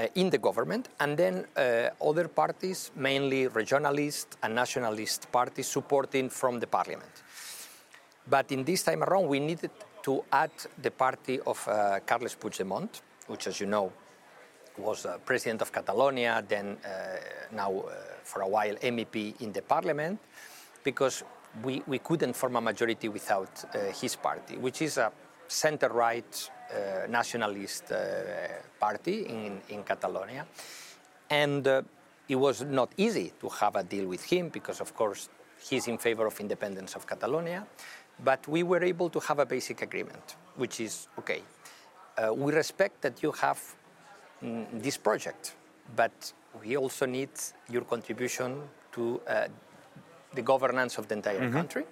Uh, 0.00 0.06
in 0.14 0.30
the 0.30 0.38
government, 0.38 0.88
and 1.00 1.16
then 1.18 1.44
uh, 1.56 1.90
other 2.00 2.28
parties, 2.28 2.90
mainly 2.94 3.48
regionalist 3.48 4.28
and 4.42 4.54
nationalist 4.54 5.30
parties, 5.32 5.66
supporting 5.66 6.30
from 6.30 6.60
the 6.60 6.66
parliament. 6.66 7.10
But 8.26 8.52
in 8.52 8.64
this 8.64 8.84
time 8.84 9.02
around, 9.02 9.26
we 9.26 9.40
needed 9.40 9.72
to 10.04 10.24
add 10.32 10.52
the 10.80 10.90
party 10.92 11.40
of 11.40 11.68
uh, 11.68 11.98
Carles 12.06 12.36
Puigdemont, 12.36 13.02
which, 13.26 13.48
as 13.48 13.60
you 13.60 13.66
know, 13.66 13.92
was 14.78 15.04
uh, 15.04 15.18
president 15.18 15.60
of 15.60 15.72
Catalonia, 15.72 16.42
then 16.48 16.78
uh, 16.84 16.88
now 17.52 17.84
for 18.22 18.42
a 18.42 18.48
while 18.48 18.76
MEP 18.76 19.40
in 19.40 19.52
the 19.52 19.60
parliament, 19.60 20.20
because 20.84 21.24
we, 21.62 21.82
we 21.86 21.98
couldn't 21.98 22.34
form 22.34 22.56
a 22.56 22.60
majority 22.60 23.08
without 23.08 23.64
uh, 23.74 23.92
his 23.92 24.16
party, 24.16 24.56
which 24.56 24.82
is 24.82 24.98
a 24.98 25.12
center 25.48 25.88
right 25.88 26.50
uh, 26.72 27.06
nationalist 27.08 27.90
uh, 27.90 27.96
party 28.78 29.26
in, 29.26 29.60
in 29.68 29.82
Catalonia. 29.82 30.46
And 31.28 31.66
uh, 31.66 31.82
it 32.28 32.36
was 32.36 32.62
not 32.62 32.90
easy 32.96 33.32
to 33.40 33.48
have 33.48 33.76
a 33.76 33.82
deal 33.82 34.06
with 34.06 34.24
him 34.24 34.48
because, 34.48 34.80
of 34.80 34.94
course, 34.94 35.28
he's 35.60 35.88
in 35.88 35.98
favor 35.98 36.26
of 36.26 36.38
independence 36.40 36.94
of 36.94 37.06
Catalonia. 37.06 37.66
But 38.22 38.46
we 38.46 38.62
were 38.62 38.84
able 38.84 39.10
to 39.10 39.20
have 39.20 39.38
a 39.38 39.46
basic 39.46 39.82
agreement, 39.82 40.36
which 40.56 40.80
is 40.80 41.08
okay, 41.18 41.42
uh, 42.16 42.32
we 42.32 42.52
respect 42.52 43.00
that 43.02 43.22
you 43.22 43.32
have 43.32 43.60
mm, 44.42 44.66
this 44.82 44.96
project, 44.96 45.54
but 45.96 46.32
we 46.62 46.76
also 46.76 47.06
need 47.06 47.30
your 47.68 47.82
contribution 47.82 48.60
to 48.92 49.20
the 50.34 50.42
governance 50.42 50.98
of 50.98 51.08
the 51.08 51.14
entire 51.14 51.40
mm-hmm. 51.40 51.52
country, 51.52 51.84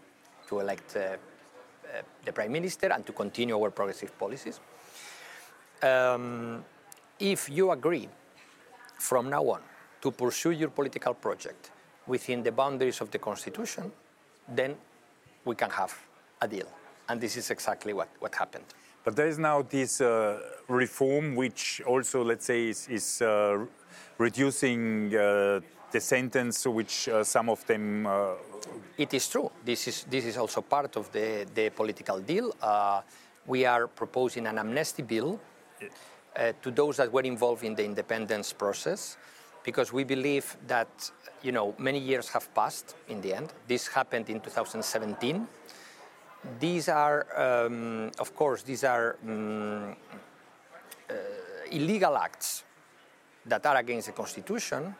to 0.49 0.61
elect 0.61 0.97
uh, 0.97 1.01
uh, 1.01 2.03
the 2.25 2.33
prime 2.33 2.53
minister 2.53 2.93
and 2.93 3.05
to 3.07 3.13
continue 3.13 3.59
our 3.61 3.71
progressive 3.71 4.17
policies. 4.19 4.61
Um, 5.83 6.65
if 7.19 7.49
you 7.49 7.71
agree 7.71 8.09
from 8.99 9.31
now 9.31 9.43
on 9.43 9.61
to 10.01 10.11
pursue 10.11 10.51
your 10.51 10.71
political 10.71 11.15
project 11.15 11.71
within 12.07 12.43
the 12.43 12.53
boundaries 12.53 13.01
of 13.01 13.11
the 13.11 13.19
constitution, 13.19 13.93
then 14.49 14.77
we 15.45 15.55
can 15.55 15.71
have 15.71 15.95
a 16.41 16.49
deal. 16.49 16.67
And 17.09 17.21
this 17.21 17.37
is 17.37 17.51
exactly 17.51 17.93
what, 17.93 18.09
what 18.19 18.35
happened. 18.35 18.65
But 19.05 19.17
there 19.17 19.27
is 19.27 19.39
now 19.39 19.63
this 19.63 20.01
uh, 20.01 20.41
reform, 20.69 21.35
which 21.35 21.81
also, 21.87 22.23
let's 22.23 22.45
say, 22.45 22.69
is, 22.69 22.89
is 22.89 23.23
uh, 23.23 23.65
reducing 24.19 25.15
uh, 25.17 25.61
the 25.93 26.01
sentence, 26.01 26.67
which 26.67 27.09
uh, 27.09 27.25
some 27.25 27.49
of 27.49 27.67
them. 27.67 28.07
Uh, 28.07 28.35
it 28.97 29.15
is 29.15 29.29
true. 29.29 29.51
This 29.65 29.89
is 29.89 30.05
this 30.05 30.25
is 30.25 30.37
also 30.37 30.63
part 30.63 30.97
of 30.97 31.11
the 31.13 31.47
the 31.55 31.71
political 31.71 32.21
deal. 32.21 32.55
Uh, 32.61 33.01
we 33.47 33.65
are 33.65 33.87
proposing 33.87 34.47
an 34.47 34.59
amnesty 34.59 35.03
bill 35.03 35.41
to 36.63 36.71
those 36.71 36.99
that 36.99 37.13
were 37.13 37.23
involved 37.23 37.65
in 37.65 37.75
the 37.75 37.85
independence 37.85 38.53
process, 38.53 39.17
because 39.65 39.93
we 39.93 40.05
believe 40.05 40.57
that 40.67 41.11
you 41.43 41.51
know 41.51 41.75
many 41.79 41.99
years 41.99 42.29
have 42.29 42.53
passed 42.55 42.95
in 43.09 43.21
the 43.21 43.35
end. 43.35 43.53
This 43.67 43.89
happened 43.89 44.29
in 44.31 44.41
2017 44.41 45.49
these 46.61 46.89
are, 46.89 47.27
um, 47.37 48.11
of 48.19 48.35
course, 48.35 48.63
these 48.63 48.85
are 48.85 49.17
um, 49.27 49.97
uh, 51.11 51.15
illegal 51.71 52.17
acts 52.17 52.65
that 53.47 53.65
are 53.67 53.77
against 53.77 54.07
the 54.07 54.13
Constitution, 54.13 54.95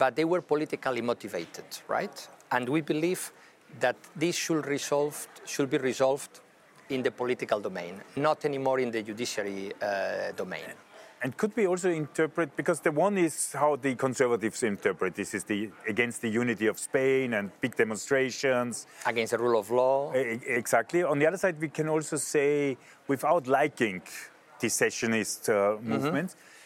but 0.00 0.16
they 0.16 0.24
were 0.24 0.40
politically 0.40 1.02
motivated, 1.02 1.68
right? 1.86 2.16
And 2.50 2.68
we 2.68 2.80
believe 2.80 3.22
that 3.84 3.96
this 4.16 4.34
should, 4.34 4.66
resolved, 4.66 5.28
should 5.44 5.68
be 5.68 5.78
resolved 5.78 6.40
in 6.88 7.02
the 7.02 7.10
political 7.10 7.60
domain, 7.60 8.00
not 8.16 8.44
anymore 8.44 8.80
in 8.80 8.90
the 8.90 9.02
judiciary 9.02 9.72
uh, 9.80 10.32
domain. 10.32 10.70
And 11.22 11.36
could 11.36 11.54
we 11.54 11.66
also 11.66 11.90
interpret 11.90 12.56
because 12.56 12.80
the 12.80 12.92
one 12.92 13.18
is 13.18 13.52
how 13.52 13.76
the 13.76 13.94
conservatives 13.94 14.62
interpret 14.62 15.14
this 15.14 15.34
is 15.34 15.44
the 15.44 15.70
against 15.86 16.22
the 16.22 16.30
unity 16.30 16.66
of 16.66 16.78
Spain 16.78 17.34
and 17.34 17.50
big 17.60 17.76
demonstrations 17.76 18.86
against 19.04 19.32
the 19.32 19.38
rule 19.38 19.60
of 19.60 19.70
law. 19.70 20.12
Exactly. 20.12 21.02
On 21.02 21.18
the 21.18 21.26
other 21.26 21.36
side, 21.36 21.60
we 21.60 21.68
can 21.68 21.88
also 21.90 22.16
say, 22.16 22.78
without 23.06 23.46
liking 23.46 24.00
the 24.60 24.70
secessionist 24.70 25.50
uh, 25.50 25.52
mm-hmm. 25.52 25.90
movement, 25.90 26.30
mm-hmm. 26.30 26.59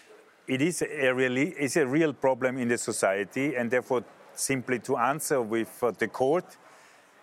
It 0.46 0.60
is 0.60 0.82
a 0.82 1.12
really 1.12 1.48
is 1.58 1.76
a 1.76 1.86
real 1.86 2.12
problem 2.12 2.58
in 2.58 2.68
the 2.68 2.78
society, 2.78 3.56
and 3.56 3.70
therefore, 3.70 4.04
simply 4.34 4.78
to 4.80 4.96
answer 4.96 5.40
with 5.40 5.82
uh, 5.82 5.90
the 5.98 6.08
court 6.08 6.56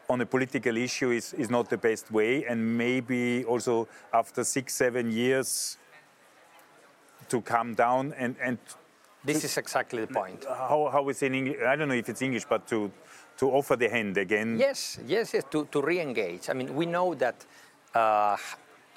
on 0.09 0.21
a 0.21 0.25
political 0.25 0.75
issue 0.75 1.11
is, 1.11 1.33
is 1.33 1.49
not 1.49 1.69
the 1.69 1.77
best 1.77 2.11
way, 2.11 2.45
and 2.45 2.77
maybe 2.77 3.45
also 3.45 3.87
after 4.13 4.43
six 4.43 4.73
seven 4.73 5.11
years 5.11 5.77
to 7.29 7.41
calm 7.41 7.73
down 7.73 8.13
and, 8.17 8.35
and 8.41 8.57
this 9.23 9.43
is 9.43 9.57
exactly 9.57 10.03
the 10.05 10.13
point. 10.13 10.45
How, 10.45 10.89
how 10.91 11.07
is 11.09 11.21
in 11.21 11.35
English? 11.35 11.57
I 11.65 11.75
don't 11.75 11.87
know 11.87 11.93
if 11.93 12.09
it's 12.09 12.21
English, 12.21 12.45
but 12.45 12.67
to, 12.67 12.91
to 13.37 13.51
offer 13.51 13.75
the 13.75 13.87
hand 13.87 14.17
again. 14.17 14.57
Yes, 14.57 14.99
yes, 15.05 15.33
yes, 15.33 15.43
to, 15.51 15.65
to 15.71 15.81
re 15.81 15.99
engage. 15.99 16.49
I 16.49 16.53
mean, 16.53 16.75
we 16.75 16.87
know 16.87 17.13
that 17.13 17.45
uh, 17.93 18.35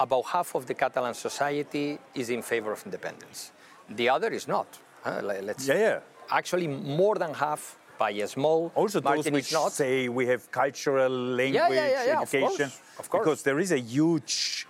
about 0.01 0.25
half 0.25 0.55
of 0.55 0.67
the 0.67 0.75
Catalan 0.75 1.15
society 1.15 1.99
is 2.15 2.31
in 2.31 2.43
favor 2.43 2.73
of 2.73 2.83
independence. 2.87 3.53
The 3.89 4.09
other 4.09 4.31
is 4.31 4.49
not. 4.49 4.67
Let's 5.05 5.69
yeah, 5.69 5.75
yeah. 5.75 6.01
Actually, 6.31 6.67
more 6.69 7.17
than 7.17 7.35
half 7.35 7.77
by 7.99 8.11
a 8.11 8.27
small 8.27 8.73
also 8.75 9.01
those 9.01 9.31
which 9.31 9.53
not. 9.53 9.73
say 9.73 10.09
we 10.09 10.27
have 10.27 10.51
cultural 10.51 11.11
language 11.11 11.55
yeah, 11.55 11.69
yeah, 11.69 12.05
yeah, 12.05 12.21
education 12.23 12.49
of 12.49 12.59
course, 12.59 12.81
of 12.99 13.11
course. 13.11 13.21
because 13.23 13.43
there 13.43 13.61
is 13.61 13.71
a 13.71 13.79
huge 13.79 14.67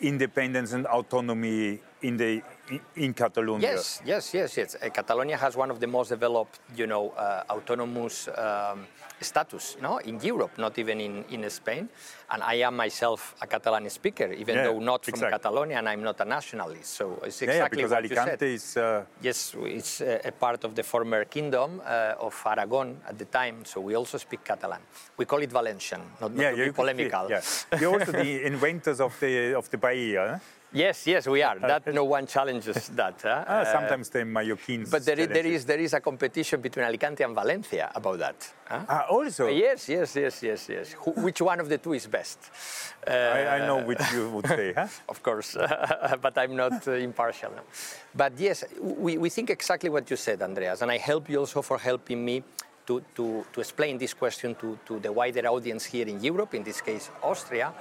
independence 0.00 0.72
and 0.72 0.86
autonomy 0.86 1.80
in 2.06 2.16
the 2.16 2.42
in 2.96 3.14
Catalonia. 3.14 3.70
Yes, 3.70 4.02
yes, 4.04 4.34
yes, 4.34 4.56
yes. 4.56 4.76
Uh, 4.76 4.88
Catalonia 4.90 5.36
has 5.36 5.56
one 5.56 5.70
of 5.70 5.78
the 5.78 5.86
most 5.86 6.08
developed, 6.08 6.60
you 6.76 6.86
know, 6.86 7.10
uh, 7.10 7.44
autonomous 7.50 8.28
um, 8.28 8.86
status, 9.20 9.76
no, 9.80 9.98
in 9.98 10.20
Europe, 10.20 10.58
not 10.58 10.78
even 10.78 11.00
in, 11.00 11.24
in 11.30 11.48
Spain. 11.50 11.88
And 12.30 12.42
I 12.42 12.54
am 12.54 12.76
myself 12.76 13.34
a 13.40 13.46
Catalan 13.46 13.88
speaker, 13.88 14.32
even 14.32 14.56
yeah, 14.56 14.64
though 14.64 14.80
not 14.80 15.04
from 15.04 15.14
exactly. 15.14 15.38
Catalonia, 15.38 15.78
and 15.78 15.88
I'm 15.88 16.02
not 16.02 16.20
a 16.20 16.24
nationalist. 16.24 16.86
So 16.86 17.20
it's 17.24 17.40
exactly 17.42 17.82
yeah, 17.82 17.88
what 17.88 17.98
Alicante 17.98 18.50
you 18.50 18.58
said. 18.58 18.72
Is, 18.72 18.76
uh... 18.76 19.04
Yes, 19.22 19.54
it's 19.58 20.00
a, 20.00 20.32
part 20.32 20.64
of 20.64 20.74
the 20.74 20.82
former 20.82 21.24
kingdom 21.24 21.80
uh, 21.84 22.14
of 22.18 22.34
Aragon 22.44 23.00
at 23.08 23.16
the 23.16 23.26
time. 23.26 23.64
So 23.64 23.80
we 23.80 23.94
also 23.94 24.18
speak 24.18 24.44
Catalan. 24.44 24.80
We 25.16 25.24
call 25.24 25.40
it 25.42 25.50
Valencian, 25.52 26.00
not, 26.20 26.34
not 26.34 26.42
yeah, 26.42 26.50
to 26.50 26.64
be 26.64 26.72
polemical. 26.72 27.30
Yeah. 27.30 27.40
You're 27.80 28.00
also 28.00 28.12
the 28.24 28.44
inventors 28.44 29.00
of 29.00 29.18
the 29.20 29.54
of 29.54 29.70
the 29.70 29.78
paella. 29.78 30.32
Huh? 30.32 30.38
Yes, 30.76 31.06
yes, 31.06 31.26
we 31.26 31.42
are. 31.42 31.58
That 31.58 31.86
no 31.94 32.04
one 32.16 32.26
challenges 32.26 32.88
that. 32.90 33.20
Huh? 33.22 33.44
Uh, 33.46 33.64
sometimes 33.64 34.10
the 34.10 34.18
Mallorquins. 34.24 34.90
But 34.90 35.06
there 35.06 35.18
is, 35.18 35.28
there 35.28 35.46
is 35.46 35.64
there 35.64 35.78
is 35.78 35.94
a 35.94 36.00
competition 36.00 36.60
between 36.60 36.84
Alicante 36.84 37.24
and 37.24 37.34
Valencia 37.34 37.90
about 37.94 38.18
that. 38.18 38.52
Huh? 38.68 38.84
Uh, 38.86 39.02
also. 39.08 39.46
Yes, 39.48 39.88
yes, 39.88 40.14
yes, 40.14 40.42
yes, 40.42 40.68
yes. 40.68 40.92
Who, 40.92 41.12
which 41.12 41.40
one 41.40 41.60
of 41.60 41.70
the 41.70 41.78
two 41.78 41.94
is 41.94 42.06
best? 42.06 42.38
Uh, 43.06 43.10
I, 43.10 43.56
I, 43.56 43.66
know 43.66 43.86
which 43.86 44.02
you 44.12 44.28
would 44.28 44.46
say. 44.46 44.74
Huh? 44.74 44.86
of 45.08 45.22
course, 45.22 45.56
but 46.20 46.36
I'm 46.36 46.54
not 46.54 46.86
uh, 46.86 46.92
impartial. 46.92 47.52
But 48.14 48.32
yes, 48.38 48.64
we, 48.78 49.16
we 49.16 49.30
think 49.30 49.48
exactly 49.48 49.88
what 49.88 50.10
you 50.10 50.16
said, 50.16 50.42
Andreas, 50.42 50.82
and 50.82 50.90
I 50.90 50.98
help 50.98 51.30
you 51.30 51.38
also 51.38 51.62
for 51.62 51.78
helping 51.78 52.22
me 52.22 52.42
to, 52.86 53.02
to, 53.14 53.46
to 53.52 53.60
explain 53.60 53.98
this 53.98 54.14
question 54.14 54.54
to, 54.56 54.78
to 54.86 54.98
the 55.00 55.10
wider 55.10 55.46
audience 55.48 55.86
here 55.86 56.06
in 56.06 56.22
Europe, 56.22 56.54
in 56.54 56.62
this 56.62 56.80
case 56.80 57.10
Austria 57.22 57.72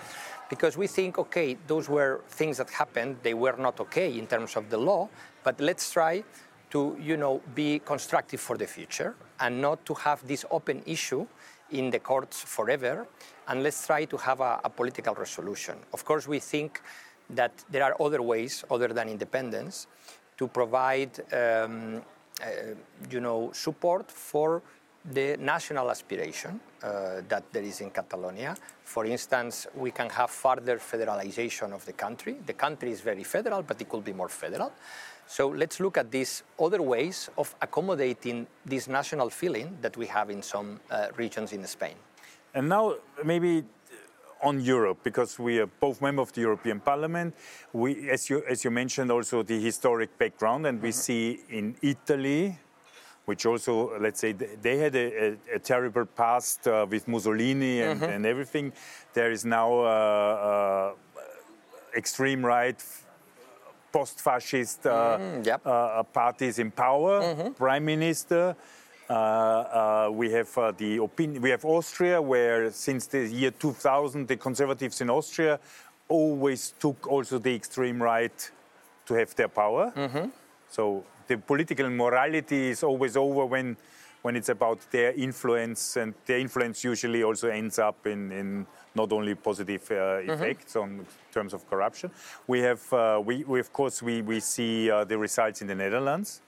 because 0.50 0.78
we 0.78 0.88
think, 0.88 1.18
okay, 1.18 1.58
those 1.68 1.90
were 1.90 2.22
things 2.30 2.58
that 2.58 2.70
happened, 2.70 3.18
they 3.24 3.34
were 3.34 3.56
not 3.58 3.80
okay 3.80 4.18
in 4.18 4.28
terms 4.28 4.56
of 4.56 4.70
the 4.70 4.78
law, 4.78 5.10
but 5.44 5.60
let's 5.60 5.92
try 5.92 6.24
to, 6.70 6.98
you 7.00 7.18
know, 7.18 7.42
be 7.54 7.80
constructive 7.80 8.40
for 8.40 8.58
the 8.58 8.68
future 8.68 9.16
and 9.40 9.62
not 9.62 9.86
to 9.86 9.94
have 9.94 10.25
this 10.28 10.46
open 10.52 10.82
issue 10.86 11.25
in 11.72 11.90
the 11.90 12.00
courts 12.00 12.42
forever, 12.42 13.08
and 13.48 13.64
let's 13.64 13.86
try 13.86 14.06
to 14.06 14.18
have 14.18 14.40
a, 14.40 14.60
a 14.64 14.70
political 14.70 15.16
resolution. 15.16 15.75
Of 15.94 16.06
course, 16.06 16.28
we 16.28 16.40
think 16.40 16.82
that 17.30 17.52
there 17.72 17.84
are 17.84 17.96
other 18.00 18.22
ways 18.22 18.64
other 18.70 18.90
than 18.90 19.10
independence 19.10 19.88
to 20.38 20.48
provide, 20.48 21.22
um, 21.34 22.02
uh, 22.42 22.48
you 23.10 23.20
know, 23.20 23.52
support 23.54 24.12
for 24.12 24.62
the 25.12 25.38
national 25.38 25.90
aspiration 25.92 26.60
uh, 26.82 27.22
that 27.28 27.44
there 27.52 27.64
is 27.64 27.82
in 27.82 27.92
Catalonia. 27.92 28.56
For 28.84 29.06
instance, 29.06 29.68
we 29.76 29.92
can 29.92 30.10
have 30.10 30.30
further 30.30 30.78
federalization 30.78 31.74
of 31.74 31.86
the 31.86 31.94
country. 31.94 32.38
The 32.46 32.54
country 32.54 32.92
is 32.92 33.02
very 33.02 33.24
federal, 33.24 33.62
but 33.64 33.80
it 33.82 33.90
could 33.90 34.04
be 34.04 34.14
more 34.14 34.30
federal. 34.30 34.72
So 35.28 35.48
let's 35.48 35.80
look 35.80 35.98
at 35.98 36.12
these 36.12 36.44
other 36.60 36.82
ways 36.82 37.30
of 37.38 37.56
accommodating 37.62 38.48
this 38.66 38.88
national 38.88 39.30
feeling 39.30 39.78
that 39.82 39.98
we 39.98 40.06
have 40.08 40.30
in 40.30 40.42
some 40.42 40.80
uh, 40.90 41.08
regions 41.18 41.52
in 41.54 41.66
Spain. 41.66 41.96
And 42.54 42.70
now, 42.70 42.96
maybe 43.24 43.64
on 44.42 44.62
Europe, 44.62 45.00
because 45.04 45.40
we 45.40 45.60
are 45.60 45.66
both 45.66 46.02
members 46.02 46.28
of 46.28 46.34
the 46.34 46.42
European 46.42 46.80
Parliament. 46.80 47.34
We, 47.74 48.10
as 48.10 48.30
you, 48.30 48.44
as 48.48 48.64
you 48.64 48.72
mentioned, 48.72 49.12
also 49.12 49.44
the 49.44 49.60
historic 49.60 50.18
background, 50.18 50.68
and 50.68 50.82
we 50.82 50.90
mm 50.90 50.94
-hmm. 50.94 51.04
see 51.04 51.40
in 51.50 51.76
Italy, 51.82 52.56
which 53.25 53.46
also, 53.46 53.98
let's 54.00 54.20
say, 54.20 54.32
they 54.32 54.77
had 54.77 54.96
a, 54.96 55.25
a, 55.25 55.55
a 55.55 55.60
terrible 55.60 56.05
past 56.05 56.67
uh, 56.67 56.86
with 56.89 57.08
Mussolini 57.08 57.82
and, 57.82 58.00
mm-hmm. 58.00 58.12
and, 58.12 58.25
everything. 58.25 58.72
There 59.13 59.32
is 59.32 59.44
now 59.44 59.79
uh, 59.79 59.84
uh, 59.84 60.94
extreme 61.98 62.46
right, 62.46 62.82
post-fascist 63.91 64.86
uh, 64.86 65.17
mm, 65.17 65.46
yep. 65.46 65.65
Uh, 65.65 66.03
parties 66.03 66.60
in 66.60 66.70
power, 66.72 67.22
mm-hmm. 67.22 67.53
prime 67.53 67.86
minister. 67.86 68.55
Uh, 69.10 70.10
we 70.12 70.32
have 70.32 70.51
the 70.77 70.98
opinion. 70.98 71.41
We 71.41 71.51
have 71.51 71.63
Austria, 71.65 72.22
where 72.22 72.72
since 72.72 73.08
the 73.08 73.27
year 73.27 73.51
2000, 73.51 74.27
the 74.27 74.38
conservatives 74.38 75.01
in 75.01 75.10
Austria 75.10 75.60
always 76.08 76.74
took 76.79 77.08
also 77.08 77.39
the 77.39 77.53
extreme 77.53 78.01
right 78.01 78.51
to 79.05 79.13
have 79.13 79.36
their 79.36 79.48
power. 79.48 79.91
Mm-hmm. 79.96 80.29
So 80.70 81.03
the 81.27 81.38
political 81.38 81.89
morality 81.89 82.70
is 82.70 82.84
always 82.84 83.17
over 83.17 83.46
when 83.46 83.77
when 84.25 84.36
it's 84.36 84.50
about 84.50 84.79
their 84.89 85.12
influence, 85.12 85.98
and 85.98 86.15
their 86.25 86.39
influence 86.39 86.84
usually 86.84 87.22
also 87.22 87.48
ends 87.48 87.77
up 87.77 88.08
in, 88.08 88.32
in 88.32 88.65
not 88.96 89.12
only 89.12 89.36
positive 89.36 89.84
uh, 89.91 89.94
mm-hmm. 89.94 90.32
effects 90.32 90.74
mm-hmm. 90.74 91.00
on 91.00 91.05
terms 91.32 91.53
of 91.53 91.70
corruption. 91.70 92.10
We 92.48 92.62
have, 92.62 92.91
uh, 92.91 93.22
we, 93.24 93.44
we, 93.44 93.60
of 93.60 93.72
course, 93.72 94.01
we, 94.01 94.24
we 94.24 94.39
see 94.39 94.89
uh, 94.89 95.03
the 95.03 95.15
results 95.15 95.62
in 95.62 95.67
the 95.67 95.75
Netherlands. 95.75 96.41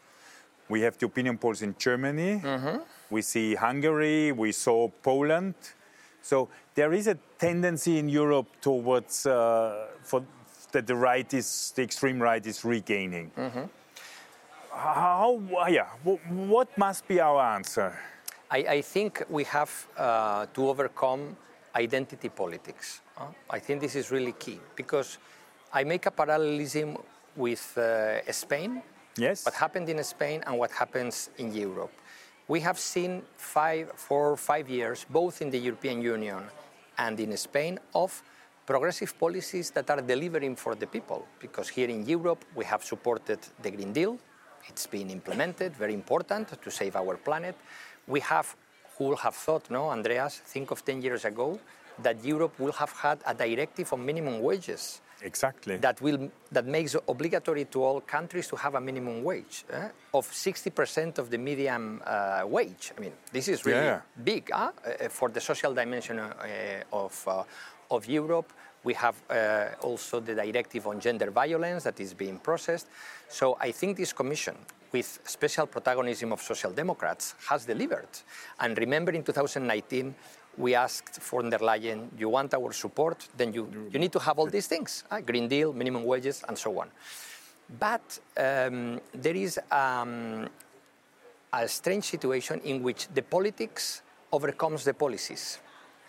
We 0.69 0.81
have 0.81 0.98
the 0.98 1.05
opinion 1.05 1.38
polls 1.38 1.62
in 1.62 1.75
Germany. 1.77 2.41
Mm-hmm. 2.43 2.77
We 3.12 3.22
see 3.22 3.53
Hungary. 3.53 4.31
We 4.31 4.53
saw 4.53 4.89
Poland. 5.03 5.53
So 6.24 6.50
there 6.74 6.93
is 6.93 7.05
a 7.05 7.19
tendency 7.38 8.00
in 8.00 8.10
Europe 8.10 8.48
towards 8.60 9.27
uh, 9.27 9.86
for 10.01 10.24
that 10.72 10.88
the 10.88 10.96
right 10.96 11.31
is 11.31 11.74
the 11.75 11.84
extreme 11.84 12.19
right 12.19 12.43
is 12.43 12.65
regaining. 12.65 13.31
Mm-hmm. 13.38 13.63
How? 14.77 15.41
Yeah. 15.67 15.88
What 16.03 16.69
must 16.77 17.07
be 17.07 17.19
our 17.19 17.41
answer? 17.55 17.98
I, 18.51 18.57
I 18.57 18.81
think 18.81 19.24
we 19.27 19.43
have 19.46 19.72
uh, 19.98 20.46
to 20.53 20.69
overcome 20.69 21.36
identity 21.75 22.29
politics. 22.29 23.01
Uh, 23.17 23.25
I 23.50 23.57
think 23.60 23.81
this 23.81 23.96
is 23.96 24.12
really 24.12 24.34
key 24.34 24.60
because 24.75 25.17
I 25.74 25.84
make 25.84 26.05
a 26.05 26.12
parallelism 26.12 26.98
with 27.36 27.75
uh, 27.77 28.31
Spain. 28.31 28.84
Yes. 29.17 29.46
What 29.46 29.55
happened 29.55 29.89
in 29.89 30.03
Spain 30.03 30.43
and 30.46 30.57
what 30.60 30.72
happens 30.72 31.31
in 31.39 31.53
Europe. 31.53 31.91
We 32.48 32.60
have 32.62 32.77
seen 32.77 33.24
five, 33.36 33.91
four, 33.96 34.38
five 34.38 34.69
years, 34.69 35.05
both 35.10 35.41
in 35.41 35.50
the 35.50 35.57
European 35.57 36.01
Union 36.01 36.43
and 37.00 37.19
in 37.19 37.36
Spain, 37.36 37.79
of 37.96 38.24
progressive 38.65 39.17
policies 39.19 39.72
that 39.72 39.89
are 39.89 40.01
delivering 40.01 40.55
for 40.55 40.75
the 40.75 40.86
people. 40.88 41.25
Because 41.39 41.67
here 41.67 41.89
in 41.89 42.05
Europe, 42.05 42.46
we 42.55 42.63
have 42.65 42.84
supported 42.84 43.39
the 43.62 43.72
Green 43.72 43.91
Deal. 43.91 44.19
It's 44.70 44.88
been 44.88 45.10
implemented, 45.10 45.76
very 45.76 45.94
important 45.94 46.62
to 46.62 46.72
save 46.72 46.96
our 46.96 47.18
planet. 47.18 47.56
We 48.08 48.20
have, 48.22 48.56
who 48.98 49.06
would 49.06 49.20
have 49.20 49.36
thought, 49.36 49.70
no, 49.70 49.90
Andreas, 49.90 50.38
think 50.38 50.72
of 50.72 50.84
10 50.84 51.02
years 51.02 51.26
ago, 51.26 51.60
that 52.00 52.24
Europe 52.24 52.60
will 52.60 52.74
have 52.74 52.92
had 52.92 53.20
a 53.26 53.34
directive 53.34 53.92
on 53.94 54.06
minimum 54.06 54.42
wages. 54.42 55.02
Exactly. 55.22 55.78
That 55.78 56.00
will 56.02 56.30
that 56.52 56.66
makes 56.66 56.96
obligatory 57.08 57.66
to 57.66 57.84
all 57.84 58.02
countries 58.02 58.48
to 58.50 58.56
have 58.56 58.76
a 58.76 58.82
minimum 58.82 59.24
wage 59.24 59.66
eh, 59.72 59.90
of 60.14 60.30
60% 60.30 61.18
of 61.18 61.30
the 61.30 61.38
median 61.38 62.02
uh, 62.04 62.44
wage. 62.46 62.94
I 62.96 63.02
mean, 63.02 63.14
this 63.32 63.48
is 63.48 63.66
really 63.66 63.86
yeah. 63.86 64.02
big 64.24 64.52
uh, 64.54 64.72
for 65.10 65.30
the 65.30 65.42
social 65.42 65.74
dimension 65.74 66.20
uh, 66.20 66.34
of 66.94 67.28
uh, 67.28 67.44
of 67.90 68.06
Europe. 68.08 68.52
We 68.84 68.93
have 68.93 69.15
uh, 69.29 69.65
also 69.81 70.19
the 70.19 70.36
directive 70.36 70.88
on 70.88 71.00
gender 71.00 71.31
violence 71.31 71.84
that 71.84 72.00
is 72.00 72.13
being 72.13 72.39
processed. 72.39 72.88
So 73.27 73.57
I 73.60 73.72
think 73.72 73.98
this 73.98 74.13
commission, 74.13 74.55
with 74.91 75.19
special 75.25 75.67
protagonism 75.67 76.31
of 76.31 76.41
social 76.41 76.72
democrats, 76.72 77.36
has 77.50 77.65
delivered. 77.65 78.07
And 78.60 78.77
remember 78.77 79.12
in 79.12 79.24
2019, 79.24 80.15
we 80.57 80.74
asked 80.75 81.22
von 81.22 81.50
der 81.50 81.60
Leyen, 81.60 82.10
you 82.17 82.29
want 82.29 82.53
our 82.53 82.72
support, 82.74 83.27
then 83.38 83.53
you, 83.53 83.89
you 83.91 84.00
need 84.00 84.12
to 84.12 84.19
have 84.19 84.39
all 84.39 84.48
these 84.48 84.67
things, 84.67 85.03
uh, 85.12 85.22
Green 85.22 85.48
Deal, 85.48 85.72
minimum 85.72 86.03
wages, 86.03 86.43
and 86.48 86.57
so 86.57 86.79
on. 86.79 86.89
But 87.79 88.19
um, 88.38 89.00
there 89.13 89.36
is 89.36 89.60
um, 89.72 90.48
a 91.53 91.67
strange 91.67 92.05
situation 92.05 92.60
in 92.63 92.81
which 92.81 93.07
the 93.13 93.22
politics 93.22 94.01
overcomes 94.31 94.84
the 94.84 94.93
policies. 94.93 95.60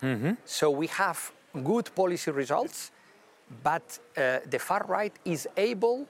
Mm-hmm. 0.01 0.33
So 0.45 0.71
we 0.71 0.87
have 0.87 1.31
good 1.63 1.93
policy 1.95 2.31
results, 2.31 2.91
but 3.63 3.99
uh, 4.17 4.39
the 4.49 4.59
far 4.59 4.85
right 4.87 5.13
is 5.25 5.47
able, 5.57 6.07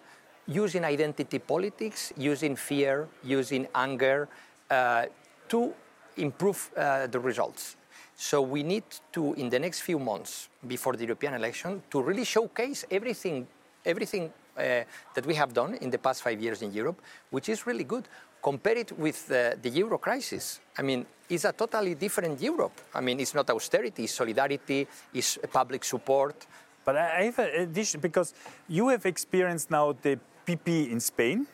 using 0.48 0.84
identity 0.84 1.40
politics, 1.40 2.12
using 2.18 2.56
fear, 2.56 3.08
using 3.24 3.68
anger, 3.74 4.28
uh, 4.70 5.06
to 5.48 5.74
improve 6.18 6.70
uh, 6.76 7.08
the 7.08 7.20
results. 7.20 7.78
So 8.16 8.42
we 8.42 8.64
need 8.64 8.84
to, 9.14 9.34
in 9.36 9.50
the 9.50 9.60
next 9.60 9.82
few 9.82 9.98
months 9.98 10.50
before 10.68 10.98
the 10.98 11.06
European 11.06 11.34
election, 11.36 11.82
to 11.90 12.02
really 12.02 12.26
showcase 12.26 12.84
everything, 12.92 13.48
everything 13.86 14.34
uh, 14.58 14.84
that 15.16 15.26
we 15.26 15.36
have 15.36 15.54
done 15.54 15.76
in 15.76 15.90
the 15.90 15.98
past 15.98 16.22
five 16.22 16.42
years 16.42 16.62
in 16.62 16.74
Europe, 16.74 17.02
which 17.30 17.48
is 17.48 17.66
really 17.66 17.86
good. 17.86 18.10
Compare 18.42 18.78
it 18.78 18.98
with 18.98 19.30
uh, 19.32 19.56
the 19.62 19.70
euro 19.70 19.98
crisis. 19.98 20.60
I 20.78 20.82
mean, 20.82 21.06
it's 21.30 21.46
a 21.46 21.52
totally 21.52 21.96
different 21.96 22.42
Europe. 22.42 22.80
I 22.94 23.02
mean, 23.02 23.20
it's 23.20 23.36
not 23.36 23.50
austerity, 23.50 24.06
it's 24.06 24.14
solidarity, 24.14 24.88
it's 25.14 25.38
public 25.52 25.84
support. 25.84 26.48
But 26.86 26.98
I 26.98 27.24
have 27.24 27.40
a 27.40 27.62
addition 27.62 28.00
because 28.00 28.34
you 28.68 28.88
have 28.90 29.06
experienced 29.06 29.70
now 29.70 29.94
the 30.02 30.20
PP 30.48 30.90
in 30.90 31.00
Spain, 31.00 31.46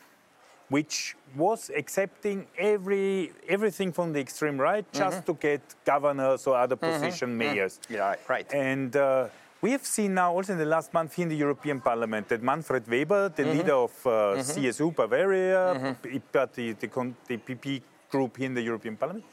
which 0.70 1.16
was 1.36 1.70
accepting 1.76 2.48
every 2.58 3.34
everything 3.48 3.92
from 3.92 4.14
the 4.14 4.20
extreme 4.20 4.58
right 4.58 4.86
just 4.94 5.18
mm-hmm. 5.18 5.34
to 5.34 5.40
get 5.40 5.62
governors 5.84 6.48
or 6.48 6.56
other 6.56 6.78
mm-hmm. 6.78 6.94
position 6.94 7.30
mm-hmm. 7.30 7.38
mayors. 7.38 7.80
Yeah, 7.90 8.16
right. 8.30 8.48
And 8.54 8.96
uh, 8.96 9.28
we 9.66 9.72
have 9.72 9.84
seen 9.84 10.14
now 10.14 10.32
also 10.32 10.54
in 10.54 10.60
the 10.60 10.72
last 10.76 10.94
month 10.94 11.16
here 11.16 11.24
in 11.24 11.30
the 11.30 11.42
European 11.48 11.82
Parliament 11.82 12.30
that 12.30 12.44
Manfred 12.44 12.88
Weber, 12.88 13.30
the 13.30 13.42
mm-hmm. 13.42 13.58
leader 13.58 13.74
of 13.74 13.96
uh, 14.06 14.10
mm-hmm. 14.10 14.52
CSU 14.52 14.96
Bavaria, 14.96 15.64
mm-hmm. 15.74 16.18
but 16.32 16.54
the, 16.54 16.74
the, 16.74 16.88
the, 17.28 17.38
PP 17.38 17.82
group 18.12 18.38
here 18.38 18.46
in 18.46 18.54
the 18.54 18.62
European 18.62 18.96
Parliament, 18.96 19.26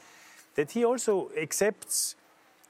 that 0.54 0.70
he 0.70 0.86
also 0.86 1.30
accepts, 1.38 2.16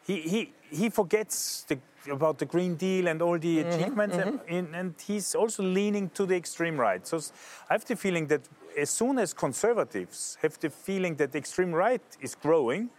he, 0.04 0.22
he, 0.22 0.52
he 0.70 0.90
forgets 0.90 1.62
the, 1.68 1.78
about 2.10 2.36
the 2.40 2.46
Green 2.46 2.74
Deal 2.74 3.06
and 3.06 3.22
all 3.22 3.38
the 3.38 3.58
mm-hmm. 3.58 3.70
achievements, 3.70 4.16
mm-hmm. 4.16 4.54
And, 4.56 4.74
and 4.74 4.94
he's 5.06 5.36
also 5.36 5.62
leaning 5.62 6.10
to 6.14 6.26
the 6.26 6.34
extreme 6.34 6.76
right. 6.76 7.06
So 7.06 7.20
I 7.70 7.74
have 7.74 7.84
the 7.84 7.94
feeling 7.94 8.26
that 8.26 8.40
as 8.76 8.90
soon 8.90 9.20
as 9.20 9.32
conservatives 9.32 10.36
have 10.42 10.58
the 10.58 10.70
feeling 10.70 11.14
that 11.14 11.30
the 11.30 11.38
extreme 11.38 11.72
right 11.72 12.02
is 12.20 12.34
growing, 12.34 12.90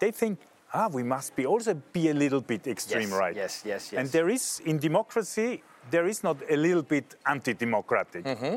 they 0.00 0.10
think 0.10 0.38
ah, 0.76 0.88
we 0.88 1.02
must 1.02 1.34
be 1.36 1.46
also 1.46 1.74
be 1.92 2.10
a 2.10 2.14
little 2.14 2.40
bit 2.40 2.66
extreme 2.66 3.10
yes, 3.10 3.18
right. 3.18 3.36
Yes, 3.36 3.62
yes, 3.64 3.92
yes. 3.92 3.98
And 3.98 4.08
there 4.10 4.28
is 4.28 4.60
in 4.64 4.78
democracy, 4.78 5.62
there 5.90 6.06
is 6.06 6.22
not 6.22 6.36
a 6.50 6.56
little 6.56 6.82
bit 6.82 7.14
anti-democratic. 7.24 8.24
Mm-hmm. 8.24 8.56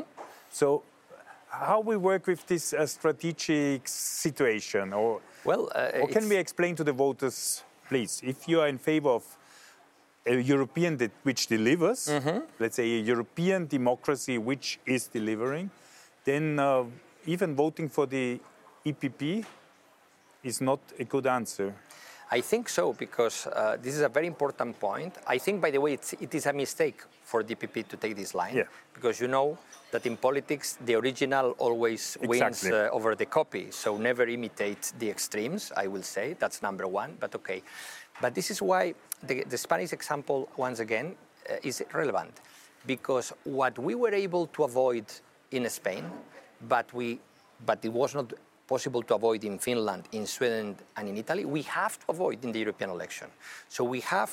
So, 0.50 0.82
how 1.48 1.80
we 1.80 1.96
work 1.96 2.26
with 2.26 2.46
this 2.46 2.72
uh, 2.72 2.86
strategic 2.86 3.88
situation, 3.88 4.92
or 4.92 5.20
well, 5.44 5.70
uh, 5.74 6.00
or 6.00 6.08
can 6.08 6.28
we 6.28 6.36
explain 6.36 6.76
to 6.76 6.84
the 6.84 6.92
voters, 6.92 7.64
please, 7.88 8.20
if 8.24 8.48
you 8.48 8.60
are 8.60 8.68
in 8.68 8.78
favor 8.78 9.10
of 9.10 9.24
a 10.26 10.34
European 10.40 10.96
that, 10.98 11.10
which 11.22 11.46
delivers, 11.46 12.06
mm-hmm. 12.06 12.40
let's 12.58 12.76
say 12.76 12.98
a 12.98 13.02
European 13.02 13.66
democracy 13.66 14.38
which 14.38 14.78
is 14.86 15.08
delivering, 15.08 15.70
then 16.24 16.58
uh, 16.58 16.84
even 17.26 17.56
voting 17.56 17.88
for 17.88 18.06
the 18.06 18.38
EPP 18.84 19.44
is 20.42 20.60
not 20.60 20.80
a 20.98 21.04
good 21.04 21.26
answer. 21.26 21.74
I 22.32 22.40
think 22.42 22.68
so 22.68 22.92
because 22.92 23.48
uh, 23.48 23.76
this 23.82 23.94
is 23.94 24.02
a 24.02 24.08
very 24.08 24.28
important 24.28 24.78
point. 24.78 25.14
I 25.26 25.38
think, 25.38 25.60
by 25.60 25.72
the 25.72 25.80
way, 25.80 25.94
it's, 25.94 26.12
it 26.12 26.32
is 26.32 26.46
a 26.46 26.52
mistake 26.52 27.02
for 27.24 27.42
DPP 27.42 27.88
to 27.88 27.96
take 27.96 28.14
this 28.14 28.34
line 28.34 28.56
yeah. 28.56 28.62
because 28.94 29.20
you 29.20 29.26
know 29.26 29.58
that 29.90 30.06
in 30.06 30.16
politics 30.16 30.78
the 30.84 30.94
original 30.94 31.56
always 31.58 32.16
exactly. 32.20 32.28
wins 32.28 32.64
uh, 32.66 32.88
over 32.92 33.16
the 33.16 33.26
copy. 33.26 33.72
So 33.72 33.96
never 33.96 34.24
imitate 34.28 34.92
the 35.00 35.10
extremes. 35.10 35.72
I 35.76 35.88
will 35.88 36.04
say 36.04 36.36
that's 36.38 36.62
number 36.62 36.86
one. 36.86 37.16
But 37.18 37.34
okay, 37.34 37.62
but 38.20 38.34
this 38.34 38.50
is 38.52 38.62
why 38.62 38.94
the, 39.24 39.42
the 39.44 39.58
Spanish 39.58 39.92
example 39.92 40.48
once 40.56 40.78
again 40.78 41.16
uh, 41.50 41.56
is 41.64 41.82
relevant 41.92 42.40
because 42.86 43.32
what 43.42 43.76
we 43.76 43.96
were 43.96 44.14
able 44.14 44.46
to 44.46 44.64
avoid 44.64 45.04
in 45.50 45.68
Spain, 45.68 46.04
but 46.68 46.92
we 46.94 47.18
but 47.66 47.84
it 47.84 47.92
was 47.92 48.14
not 48.14 48.32
possible 48.70 49.02
to 49.02 49.14
avoid 49.14 49.42
in 49.44 49.58
Finland, 49.58 50.02
in 50.12 50.26
Sweden, 50.26 50.76
and 50.96 51.08
in 51.08 51.16
Italy, 51.16 51.44
we 51.56 51.62
have 51.62 51.94
to 51.98 52.06
avoid 52.14 52.38
in 52.44 52.52
the 52.52 52.60
European 52.64 52.90
election. 52.90 53.28
So 53.68 53.80
we 53.94 54.00
have 54.14 54.30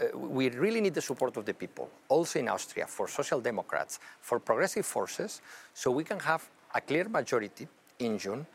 uh, 0.00 0.18
we 0.38 0.44
really 0.64 0.80
need 0.80 0.94
the 0.94 1.06
support 1.10 1.36
of 1.36 1.44
the 1.44 1.54
people, 1.54 1.86
also 2.08 2.38
in 2.38 2.48
Austria, 2.48 2.86
for 2.86 3.06
social 3.08 3.40
democrats, 3.40 4.00
for 4.20 4.40
progressive 4.40 4.86
forces, 4.86 5.42
so 5.74 5.90
we 5.90 6.04
can 6.04 6.18
have 6.18 6.42
a 6.74 6.80
clear 6.80 7.06
majority 7.08 7.68
in 7.98 8.18
June 8.18 8.46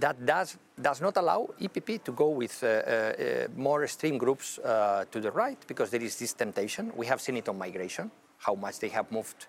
that 0.00 0.16
does, 0.24 0.56
does 0.80 1.00
not 1.00 1.16
allow 1.16 1.48
EPP 1.60 2.02
to 2.02 2.12
go 2.12 2.28
with 2.30 2.62
uh, 2.62 2.66
uh, 2.66 3.46
more 3.56 3.84
extreme 3.84 4.18
groups 4.18 4.58
uh, 4.58 5.04
to 5.12 5.20
the 5.20 5.30
right, 5.30 5.58
because 5.66 5.90
there 5.90 6.02
is 6.02 6.18
this 6.18 6.32
temptation. 6.32 6.92
We 6.96 7.06
have 7.06 7.20
seen 7.20 7.36
it 7.36 7.48
on 7.48 7.58
migration, 7.58 8.10
how 8.38 8.54
much 8.54 8.78
they 8.80 8.88
have 8.88 9.10
moved 9.12 9.46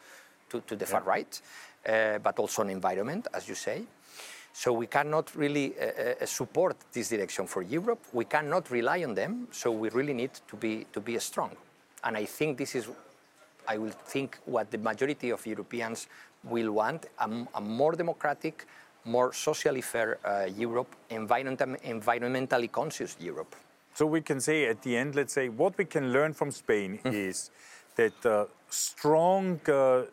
to, 0.49 0.61
to 0.61 0.75
the 0.75 0.85
yeah. 0.85 0.91
far 0.91 1.03
right, 1.03 1.41
uh, 1.87 2.19
but 2.19 2.37
also 2.39 2.61
on 2.61 2.69
environment, 2.69 3.27
as 3.33 3.47
you 3.47 3.55
say. 3.55 3.83
So 4.57 4.73
we 4.73 4.87
cannot 4.87 5.35
really 5.35 5.75
uh, 5.79 6.23
uh, 6.23 6.25
support 6.25 6.77
this 6.91 7.09
direction 7.09 7.45
for 7.45 7.61
Europe. 7.61 8.03
We 8.11 8.25
cannot 8.25 8.71
rely 8.71 9.03
on 9.03 9.13
them. 9.13 9.47
So 9.51 9.71
we 9.71 9.89
really 9.89 10.15
need 10.15 10.31
to 10.47 10.55
be 10.55 10.87
to 10.93 10.99
be 10.99 11.19
strong. 11.19 11.51
And 12.03 12.17
I 12.17 12.25
think 12.25 12.57
this 12.57 12.73
is, 12.73 12.89
I 13.67 13.77
will 13.77 13.91
think 13.91 14.39
what 14.45 14.71
the 14.71 14.79
majority 14.79 15.29
of 15.29 15.45
Europeans 15.45 16.07
will 16.43 16.71
want: 16.71 17.05
a, 17.19 17.29
a 17.53 17.61
more 17.61 17.93
democratic, 17.95 18.65
more 19.05 19.31
socially 19.31 19.81
fair 19.81 20.17
uh, 20.25 20.49
Europe, 20.57 20.95
environment, 21.11 21.59
environmentally 21.83 22.71
conscious 22.71 23.15
Europe. 23.19 23.55
So 23.93 24.07
we 24.07 24.21
can 24.21 24.41
say 24.41 24.65
at 24.65 24.81
the 24.81 24.97
end, 24.97 25.13
let's 25.13 25.33
say 25.33 25.49
what 25.49 25.77
we 25.77 25.85
can 25.85 26.11
learn 26.11 26.33
from 26.33 26.49
Spain 26.49 26.99
mm. 27.03 27.13
is 27.13 27.51
that 27.95 28.25
uh, 28.25 28.45
strong 28.69 29.59
uh, 29.67 30.05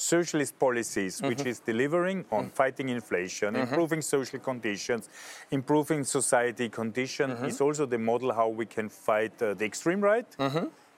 socialist 0.00 0.58
policies, 0.58 1.20
which 1.20 1.38
mm-hmm. 1.38 1.48
is 1.48 1.60
delivering 1.60 2.24
on 2.32 2.44
mm-hmm. 2.44 2.54
fighting 2.54 2.88
inflation, 2.88 3.54
mm-hmm. 3.54 3.62
improving 3.62 4.02
social 4.02 4.38
conditions, 4.38 5.08
improving 5.50 6.04
society 6.04 6.68
condition, 6.68 7.30
is 7.44 7.60
also 7.60 7.86
the 7.86 7.98
model 7.98 8.32
how 8.32 8.48
we 8.48 8.66
can 8.66 8.88
fight 8.88 9.40
uh, 9.42 9.54
the 9.54 9.64
extreme 9.64 10.00
right 10.00 10.26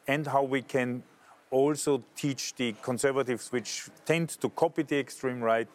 and 0.06 0.26
how 0.26 0.42
we 0.42 0.62
can 0.62 1.02
also 1.50 2.02
teach 2.16 2.54
the 2.54 2.74
conservatives, 2.82 3.52
which 3.52 3.88
tend 4.04 4.28
to 4.28 4.48
copy 4.50 4.82
the 4.82 4.98
extreme 4.98 5.40
right, 5.42 5.68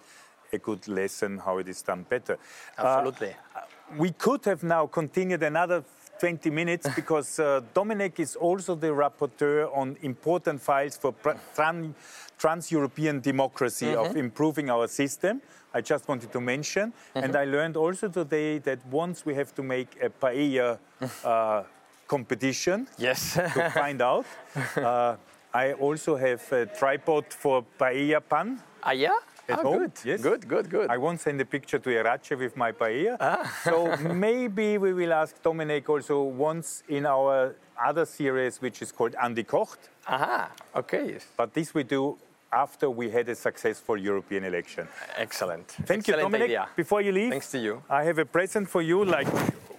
a 0.53 0.57
good 0.57 0.87
lesson 0.87 1.37
how 1.37 1.57
it 1.59 1.67
is 1.67 1.81
done 1.81 2.03
better. 2.09 2.37
Uh, 2.77 2.85
Absolutely. 2.85 3.35
Uh, 3.55 3.59
we 3.97 4.11
could 4.11 4.43
have 4.45 4.63
now 4.63 4.87
continued 4.87 5.43
another 5.43 5.83
20 6.19 6.49
minutes 6.49 6.88
because 6.95 7.39
uh, 7.39 7.62
Domènec 7.73 8.19
is 8.19 8.36
also 8.36 8.75
the 8.75 8.88
rapporteur 8.88 9.69
on 9.75 9.97
important 10.01 10.62
files 10.62 10.97
for 10.97 11.13
tran- 11.56 11.93
trans-European 12.38 13.19
democracy 13.21 13.95
of 13.95 14.15
improving 14.15 14.69
our 14.69 14.88
system. 14.88 15.41
I 15.73 15.82
just 15.82 16.08
wanted 16.08 16.32
to 16.32 16.41
mention, 16.41 16.93
and 17.13 17.36
I 17.36 17.45
learned 17.45 17.77
also 17.77 18.08
today 18.10 18.58
that 18.60 18.80
once 18.88 19.25
we 19.25 19.36
have 19.36 19.53
to 19.56 19.63
make 19.63 19.97
a 20.01 20.10
paella 20.10 20.80
uh, 21.23 21.63
competition 22.08 22.88
yes. 22.97 23.34
to 23.34 23.71
find 23.73 24.01
out. 24.01 24.25
Uh, 24.77 25.15
I 25.53 25.73
also 25.73 26.15
have 26.15 26.51
a 26.51 26.65
tripod 26.65 27.25
for 27.30 27.63
paella 27.80 28.21
pan. 28.21 28.62
ah, 28.84 28.91
yeah? 28.91 29.17
At 29.49 29.60
Ah, 29.60 29.62
home, 29.63 29.79
Good. 29.79 29.91
yes. 30.03 30.21
Good, 30.21 30.47
good, 30.47 30.69
good. 30.69 30.89
I 30.89 30.97
won't 30.97 31.21
send 31.21 31.39
a 31.39 31.45
picture 31.45 31.79
to 31.79 31.89
Iratxe 31.89 32.38
with 32.38 32.57
my 32.57 32.71
paella. 32.73 33.15
Ah. 33.19 33.60
so 33.63 33.95
maybe 34.13 34.77
we 34.77 34.91
will 34.93 35.13
ask 35.13 35.41
Domènec 35.41 35.88
also 35.88 36.21
once 36.23 36.83
in 36.89 37.05
our 37.05 37.55
other 37.81 38.05
series, 38.05 38.62
which 38.62 38.81
is 38.81 38.91
called 38.91 39.15
Andy 39.21 39.43
Kocht. 39.43 39.77
Aha. 40.07 40.49
Okay. 40.75 41.17
But 41.38 41.53
this 41.53 41.73
we 41.73 41.83
do 41.83 42.17
after 42.51 42.89
we 42.89 43.10
had 43.10 43.29
a 43.29 43.36
successful 43.36 43.97
European 43.97 44.43
election. 44.43 44.88
Excellent. 45.17 45.67
Thank 45.86 46.07
you, 46.07 46.13
Excellent 46.15 46.33
Domènec. 46.36 46.43
idea. 46.43 46.67
Before 46.75 47.01
you 47.01 47.12
leave, 47.13 47.29
Thanks 47.31 47.51
to 47.51 47.57
you. 47.60 47.81
I 47.89 48.03
have 48.03 48.17
a 48.17 48.25
present 48.25 48.67
for 48.69 48.81
you, 48.81 49.05
like 49.05 49.27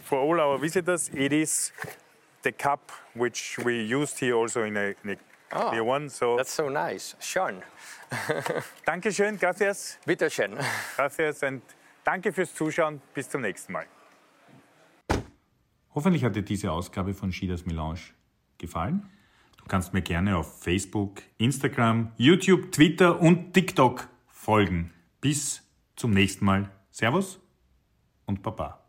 for 0.02 0.18
all 0.18 0.40
our 0.40 0.57
visitors. 0.59 1.11
It 1.14 1.33
is 1.33 1.72
the 2.42 2.52
cup 2.52 2.90
which 3.14 3.59
we 3.64 3.83
used 3.83 4.18
here 4.20 4.35
also 4.35 4.62
in 4.64 4.76
a, 4.76 4.94
in 5.04 5.11
a 5.11 5.16
Ah, 5.50 5.70
clear 5.70 5.84
one. 5.84 6.08
So, 6.08 6.37
That's 6.37 6.54
so 6.54 6.68
nice. 6.68 7.16
Sean, 7.20 7.62
Dankeschön, 8.84 9.38
gracias, 9.38 9.98
bitte 10.04 10.30
schön. 10.30 10.56
gracias 10.96 11.42
und 11.42 11.62
danke 12.04 12.32
fürs 12.32 12.54
Zuschauen. 12.54 13.00
Bis 13.14 13.28
zum 13.28 13.42
nächsten 13.42 13.72
Mal. 13.72 13.87
Hoffentlich 15.94 16.24
hat 16.24 16.37
dir 16.37 16.42
diese 16.42 16.70
Ausgabe 16.70 17.14
von 17.14 17.32
Schieders 17.32 17.66
Melange 17.66 18.00
gefallen. 18.58 19.08
Du 19.56 19.64
kannst 19.66 19.92
mir 19.94 20.02
gerne 20.02 20.37
auf 20.37 20.62
Facebook, 20.62 21.22
Instagram, 21.38 22.12
YouTube, 22.16 22.72
Twitter 22.72 23.20
und 23.20 23.52
TikTok 23.52 24.08
folgen. 24.28 24.92
Bis 25.20 25.62
zum 25.96 26.12
nächsten 26.12 26.44
Mal. 26.44 26.70
Servus 26.90 27.40
und 28.26 28.42
Baba. 28.42 28.88